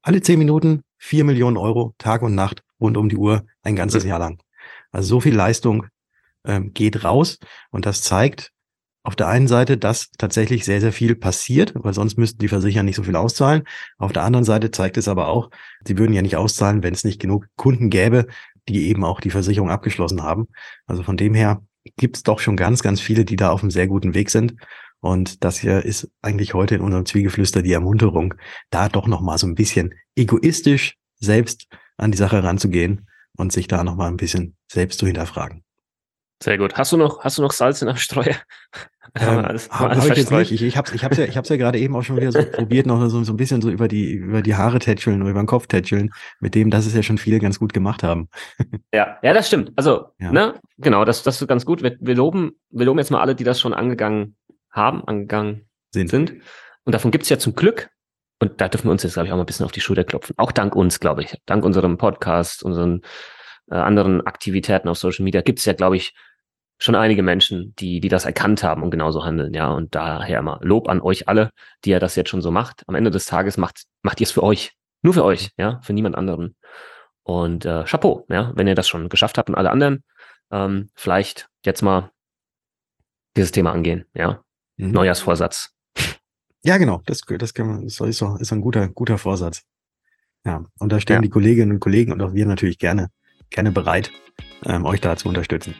Alle 0.02 0.22
zehn 0.22 0.38
Minuten 0.38 0.82
vier 0.96 1.24
Millionen 1.24 1.56
Euro, 1.56 1.94
Tag 1.98 2.22
und 2.22 2.34
Nacht, 2.34 2.62
rund 2.80 2.96
um 2.96 3.08
die 3.08 3.16
Uhr, 3.16 3.44
ein 3.62 3.76
ganzes 3.76 4.04
Jahr 4.04 4.18
lang. 4.18 4.40
Also 4.92 5.08
so 5.08 5.20
viel 5.20 5.34
Leistung 5.34 5.86
ähm, 6.44 6.72
geht 6.72 7.04
raus 7.04 7.38
und 7.70 7.86
das 7.86 8.02
zeigt 8.02 8.52
auf 9.02 9.16
der 9.16 9.28
einen 9.28 9.49
Seite, 9.49 9.78
dass 9.78 10.11
tatsächlich 10.19 10.64
sehr, 10.64 10.80
sehr 10.80 10.92
viel 10.92 11.14
passiert, 11.14 11.73
weil 11.75 11.95
sonst 11.95 12.19
müssten 12.19 12.38
die 12.38 12.49
Versicherer 12.49 12.83
nicht 12.83 12.97
so 12.97 13.02
viel 13.02 13.16
auszahlen. 13.16 13.62
Auf 13.99 14.12
der 14.12 14.25
anderen 14.25 14.45
Seite 14.45 14.71
zeigt 14.71 14.97
es 14.99 15.09
aber 15.09 15.28
auch, 15.28 15.50
sie 15.85 15.99
würden 15.99 16.12
ja 16.12 16.23
nicht 16.23 16.37
auszahlen, 16.37 16.83
wenn 16.83 16.95
es 16.95 17.04
nicht 17.04 17.21
genug 17.21 17.47
Kunden 17.57 17.88
gäbe, 17.88 18.26
die 18.69 18.88
eben 18.88 19.04
auch 19.04 19.21
die 19.21 19.30
Versicherung 19.30 19.71
abgeschlossen 19.71 20.23
haben. 20.23 20.49
Also 20.87 21.02
von 21.02 21.16
dem 21.16 21.35
her 21.35 21.62
gibt 21.97 22.16
es 22.16 22.23
doch 22.23 22.40
schon 22.40 22.57
ganz, 22.57 22.83
ganz 22.83 23.00
viele, 23.00 23.25
die 23.25 23.37
da 23.37 23.50
auf 23.50 23.62
einem 23.62 23.71
sehr 23.71 23.87
guten 23.87 24.14
Weg 24.14 24.30
sind. 24.30 24.54
Und 25.00 25.45
das 25.45 25.59
hier 25.59 25.83
ist 25.85 26.11
eigentlich 26.21 26.52
heute 26.52 26.75
in 26.75 26.83
unserem 26.83 27.07
Zwiegeflüster 27.07 27.62
die 27.62 27.73
Ermunterung, 27.73 28.35
da 28.69 28.90
doch 28.90 29.07
nochmal 29.07 29.38
so 29.38 29.47
ein 29.47 29.54
bisschen 29.54 29.95
egoistisch 30.14 30.97
selbst 31.19 31.69
an 31.97 32.12
die 32.12 32.19
Sache 32.19 32.42
ranzugehen 32.42 33.09
und 33.37 33.50
sich 33.50 33.66
da 33.66 33.83
nochmal 33.83 34.09
ein 34.09 34.19
bisschen 34.19 34.57
selbst 34.71 34.99
zu 34.99 35.07
hinterfragen. 35.07 35.64
Sehr 36.42 36.59
gut. 36.59 36.76
Hast 36.76 36.92
du 36.92 36.97
noch, 36.97 37.23
hast 37.23 37.38
du 37.38 37.42
noch 37.42 37.52
Salz 37.52 37.82
in 37.82 37.88
der 37.88 37.97
Streuer? 37.97 38.37
Ähm, 39.18 39.44
alles, 39.44 39.68
hab, 39.70 39.90
hab 39.90 40.06
ich 40.06 40.16
jetzt 40.16 40.30
nicht. 40.30 40.52
Ich, 40.52 40.62
ich 40.62 40.76
habe 40.76 40.94
ich 40.94 41.02
hab's 41.02 41.16
ja, 41.16 41.25
ich 41.25 41.37
hab's 41.37 41.49
ja 41.49 41.56
gerade 41.56 41.80
eben 41.80 41.97
auch 41.97 42.02
schon 42.02 42.16
wieder 42.16 42.30
so 42.30 42.44
probiert, 42.44 42.87
noch 42.87 43.04
so, 43.09 43.25
so 43.25 43.32
ein 43.32 43.37
bisschen 43.37 43.61
so 43.61 43.68
über 43.68 43.88
die, 43.88 44.12
über 44.12 44.40
die 44.40 44.54
Haare 44.54 44.78
tätscheln 44.78 45.20
oder 45.20 45.32
über 45.32 45.42
den 45.42 45.49
Kopf 45.49 45.66
tätscheln, 45.66 46.11
mit 46.38 46.54
dem, 46.54 46.70
dass 46.70 46.87
es 46.87 46.94
ja 46.94 47.02
schon 47.02 47.18
viele 47.18 47.40
ganz 47.40 47.59
gut 47.59 47.73
gemacht 47.73 48.04
haben. 48.04 48.28
Ja, 48.94 49.18
ja, 49.23 49.32
das 49.32 49.49
stimmt. 49.49 49.73
Also, 49.75 50.11
ja. 50.20 50.30
ne, 50.30 50.61
genau, 50.78 51.04
das, 51.04 51.25
das 51.25 51.42
ist 51.42 51.49
ganz 51.49 51.66
gut. 51.66 51.82
Wir, 51.82 51.97
wir 52.00 52.14
loben, 52.14 52.52
wir 52.70 52.87
loben 52.87 53.00
jetzt 53.00 53.11
mal 53.11 53.20
alle, 53.20 53.35
die 53.35 53.42
das 53.42 53.59
schon 53.59 53.75
angegangen 53.75 54.37
haben, 54.70 55.04
angegangen 55.04 55.68
sind. 55.92 56.09
sind. 56.09 56.35
Und 56.85 56.94
davon 56.94 57.11
gibt's 57.11 57.30
ja 57.30 57.38
zum 57.38 57.56
Glück, 57.56 57.90
und 58.40 58.61
da 58.61 58.68
dürfen 58.68 58.87
wir 58.87 58.92
uns 58.92 59.02
jetzt, 59.02 59.14
glaube 59.14 59.26
ich, 59.26 59.32
auch 59.32 59.37
mal 59.37 59.42
ein 59.42 59.47
bisschen 59.47 59.66
auf 59.66 59.73
die 59.73 59.80
Schulter 59.80 60.04
klopfen. 60.04 60.35
Auch 60.38 60.50
dank 60.50 60.75
uns, 60.75 61.00
glaube 61.00 61.23
ich. 61.23 61.37
Dank 61.47 61.64
unserem 61.64 61.99
Podcast, 61.99 62.62
unseren 62.62 63.02
äh, 63.70 63.75
anderen 63.75 64.26
Aktivitäten 64.26 64.88
auf 64.88 64.99
Social 64.99 65.25
Media 65.25 65.42
gibt's 65.42 65.64
ja, 65.64 65.73
glaube 65.73 65.97
ich, 65.97 66.14
schon 66.80 66.94
einige 66.94 67.22
Menschen, 67.22 67.75
die, 67.78 68.00
die 68.00 68.08
das 68.08 68.25
erkannt 68.25 68.64
haben 68.64 68.82
und 68.82 68.90
genauso 68.90 69.25
handeln, 69.25 69.54
ja. 69.54 69.70
Und 69.70 69.94
daher 69.94 70.38
immer 70.38 70.58
Lob 70.62 70.88
an 70.88 71.00
euch 71.00 71.28
alle, 71.28 71.50
die 71.84 71.90
ihr 71.90 72.00
das 72.00 72.16
jetzt 72.16 72.30
schon 72.30 72.42
so 72.42 72.50
macht. 72.50 72.82
Am 72.88 72.94
Ende 72.94 73.10
des 73.10 73.26
Tages 73.26 73.56
macht, 73.58 73.84
macht 74.02 74.20
ihr 74.20 74.25
es 74.25 74.32
für 74.32 74.42
euch. 74.42 74.72
Nur 75.02 75.14
für 75.14 75.25
euch, 75.25 75.50
ja, 75.56 75.80
für 75.82 75.92
niemand 75.92 76.16
anderen. 76.16 76.56
Und 77.22 77.64
äh, 77.64 77.84
Chapeau, 77.84 78.26
ja, 78.28 78.52
wenn 78.56 78.66
ihr 78.66 78.75
das 78.75 78.88
schon 78.88 79.08
geschafft 79.08 79.38
habt 79.38 79.49
und 79.49 79.54
alle 79.54 79.70
anderen, 79.70 80.02
ähm, 80.50 80.90
vielleicht 80.94 81.49
jetzt 81.64 81.82
mal 81.82 82.10
dieses 83.37 83.52
Thema 83.52 83.72
angehen, 83.72 84.06
ja. 84.14 84.42
Mhm. 84.76 84.92
Neujahrsvorsatz. 84.92 85.75
Ja, 86.62 86.76
genau, 86.76 87.00
das, 87.06 87.22
das, 87.26 87.54
kann 87.54 87.66
man, 87.66 87.84
das 87.84 88.00
ist, 88.00 88.22
ist 88.22 88.52
ein 88.52 88.60
guter, 88.60 88.88
guter 88.88 89.18
Vorsatz. 89.18 89.62
Ja, 90.44 90.64
und 90.78 90.92
da 90.92 91.00
stehen 91.00 91.16
ja. 91.16 91.22
die 91.22 91.28
Kolleginnen 91.28 91.72
und 91.72 91.80
Kollegen 91.80 92.12
und 92.12 92.22
auch 92.22 92.32
wir 92.32 92.46
natürlich 92.46 92.78
gerne, 92.78 93.10
gerne 93.50 93.70
bereit, 93.70 94.10
ähm, 94.64 94.84
euch 94.87 95.00
da 95.00 95.16
zu 95.16 95.28
unterstützen. 95.28 95.75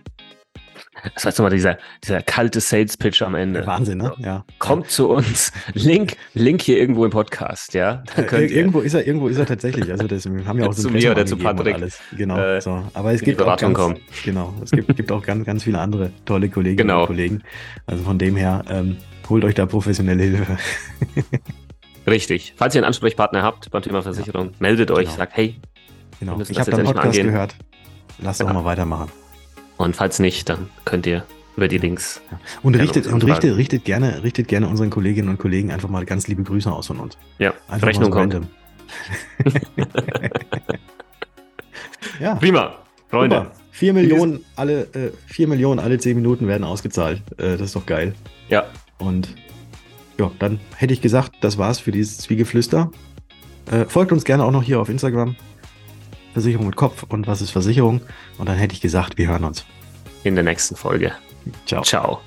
Das 1.15 1.25
jetzt 1.25 1.39
nochmal 1.39 1.53
dieser, 1.53 1.79
dieser 2.05 2.23
kalte 2.23 2.61
Sales-Pitch 2.61 3.23
am 3.23 3.35
Ende. 3.35 3.67
Wahnsinn, 3.67 3.99
ne? 3.99 4.13
Ja. 4.19 4.45
Kommt 4.59 4.91
zu 4.91 5.09
uns. 5.09 5.53
Link, 5.75 6.17
Link 6.35 6.63
hier 6.63 6.79
irgendwo 6.79 7.05
im 7.05 7.11
Podcast, 7.11 7.75
ja. 7.75 8.03
Äh, 8.17 8.47
irgendwo 8.47 8.81
ist 8.81 8.95
er, 8.95 9.07
irgendwo 9.07 9.29
ist 9.29 9.39
er 9.39 9.47
tatsächlich. 9.47 9.91
Also 9.91 10.07
das, 10.07 10.31
wir 10.31 10.47
haben 10.47 10.59
ja 10.59 10.69
auch 10.69 10.73
so 10.73 10.83
zu 10.83 10.91
mir 10.91 11.11
oder 11.11 11.27
zu 11.27 11.37
Patrick. 11.37 11.75
Alles. 11.75 12.01
Genau. 12.17 12.39
Äh, 12.39 12.61
so. 12.61 12.83
Aber 12.95 13.13
es 13.13 13.23
gibt 13.23 13.41
auch 13.43 13.57
ganz, 13.57 13.77
kommen. 13.77 13.99
genau. 14.25 14.55
Es 14.63 14.71
gibt, 14.71 14.95
gibt 14.97 15.11
auch 15.13 15.23
ganz, 15.23 15.45
ganz 15.45 15.65
viele 15.65 15.79
andere 15.79 16.11
tolle 16.25 16.49
Kolleginnen 16.49 16.89
genau. 16.89 17.03
und 17.03 17.07
Kollegen. 17.09 17.43
Also 17.87 18.05
von 18.05 18.19
dem 18.19 18.37
her 18.37 18.65
ähm, 18.69 18.97
holt 19.29 19.45
euch 19.45 19.55
da 19.55 19.67
professionelle 19.67 20.23
Hilfe. 20.23 20.59
Richtig. 22.07 22.55
Falls 22.57 22.75
ihr 22.75 22.81
einen 22.81 22.87
Ansprechpartner 22.87 23.43
habt 23.43 23.71
beim 23.71 23.83
Thema 23.83 24.03
Versicherung, 24.03 24.47
ja. 24.49 24.53
meldet 24.59 24.91
euch, 24.91 25.07
genau. 25.07 25.17
sagt, 25.17 25.37
hey, 25.37 25.57
genau. 26.19 26.41
ich 26.41 26.59
habe 26.59 26.71
deinen 26.71 26.85
Podcast 26.85 27.17
gehört. 27.17 27.55
Lasst 28.19 28.41
genau. 28.41 28.51
auch 28.51 28.55
mal 28.55 28.65
weitermachen. 28.65 29.11
Und 29.81 29.97
falls 29.97 30.19
nicht, 30.19 30.51
dann 30.51 30.69
könnt 30.85 31.07
ihr 31.07 31.25
über 31.57 31.67
die 31.67 31.79
Links. 31.79 32.21
Ja. 32.31 32.39
Und 32.63 32.75
richtet, 32.75 33.07
und 33.07 33.25
richtet, 33.25 33.57
richtet 33.57 33.87
gerne, 33.87 34.23
richtet 34.23 34.47
gerne 34.47 34.69
unseren 34.69 34.91
Kolleginnen 34.91 35.31
und 35.31 35.39
Kollegen 35.39 35.71
einfach 35.71 35.89
mal 35.89 36.05
ganz 36.05 36.29
liebe 36.29 36.43
Grüße 36.43 36.71
aus 36.71 36.89
von 36.89 37.01
uns. 37.01 37.17
Ja, 37.39 37.55
einfach 37.67 37.89
Rechnung 37.89 38.11
kommt. 38.11 38.35
ja. 42.21 42.35
Prima, 42.35 42.75
Freunde. 43.09 43.37
Super. 43.37 43.53
Vier 43.71 43.95
Millionen 43.95 44.45
alle, 44.55 44.83
äh, 44.93 45.13
vier 45.27 45.49
Millionen 45.49 45.81
alle 45.81 45.97
zehn 45.97 46.15
Minuten 46.15 46.47
werden 46.47 46.65
ausgezahlt. 46.65 47.23
Äh, 47.39 47.53
das 47.53 47.63
ist 47.63 47.77
doch 47.77 47.87
geil. 47.87 48.15
Ja. 48.51 48.67
Und 48.99 49.35
ja, 50.19 50.31
dann 50.39 50.61
hätte 50.77 50.93
ich 50.93 51.01
gesagt, 51.01 51.37
das 51.41 51.57
war's 51.57 51.79
für 51.79 51.91
dieses 51.91 52.19
Zwiegeflüster. 52.19 52.91
Äh, 53.71 53.87
folgt 53.87 54.13
uns 54.13 54.25
gerne 54.25 54.45
auch 54.45 54.53
noch 54.53 54.63
hier 54.63 54.79
auf 54.79 54.91
Instagram. 54.91 55.37
Versicherung 56.33 56.67
mit 56.67 56.77
Kopf 56.77 57.05
und 57.09 57.27
was 57.27 57.41
ist 57.41 57.51
Versicherung. 57.51 58.01
Und 58.39 58.49
dann 58.49 58.57
hätte 58.57 58.75
ich 58.75 58.81
gesagt, 58.81 59.19
wir 59.19 59.29
hören 59.29 59.45
uns. 59.45 59.65
In 60.23 60.35
der 60.35 60.45
nächsten 60.45 60.77
Folge. 60.77 61.13
Ciao. 61.67 61.83
Ciao. 61.83 62.21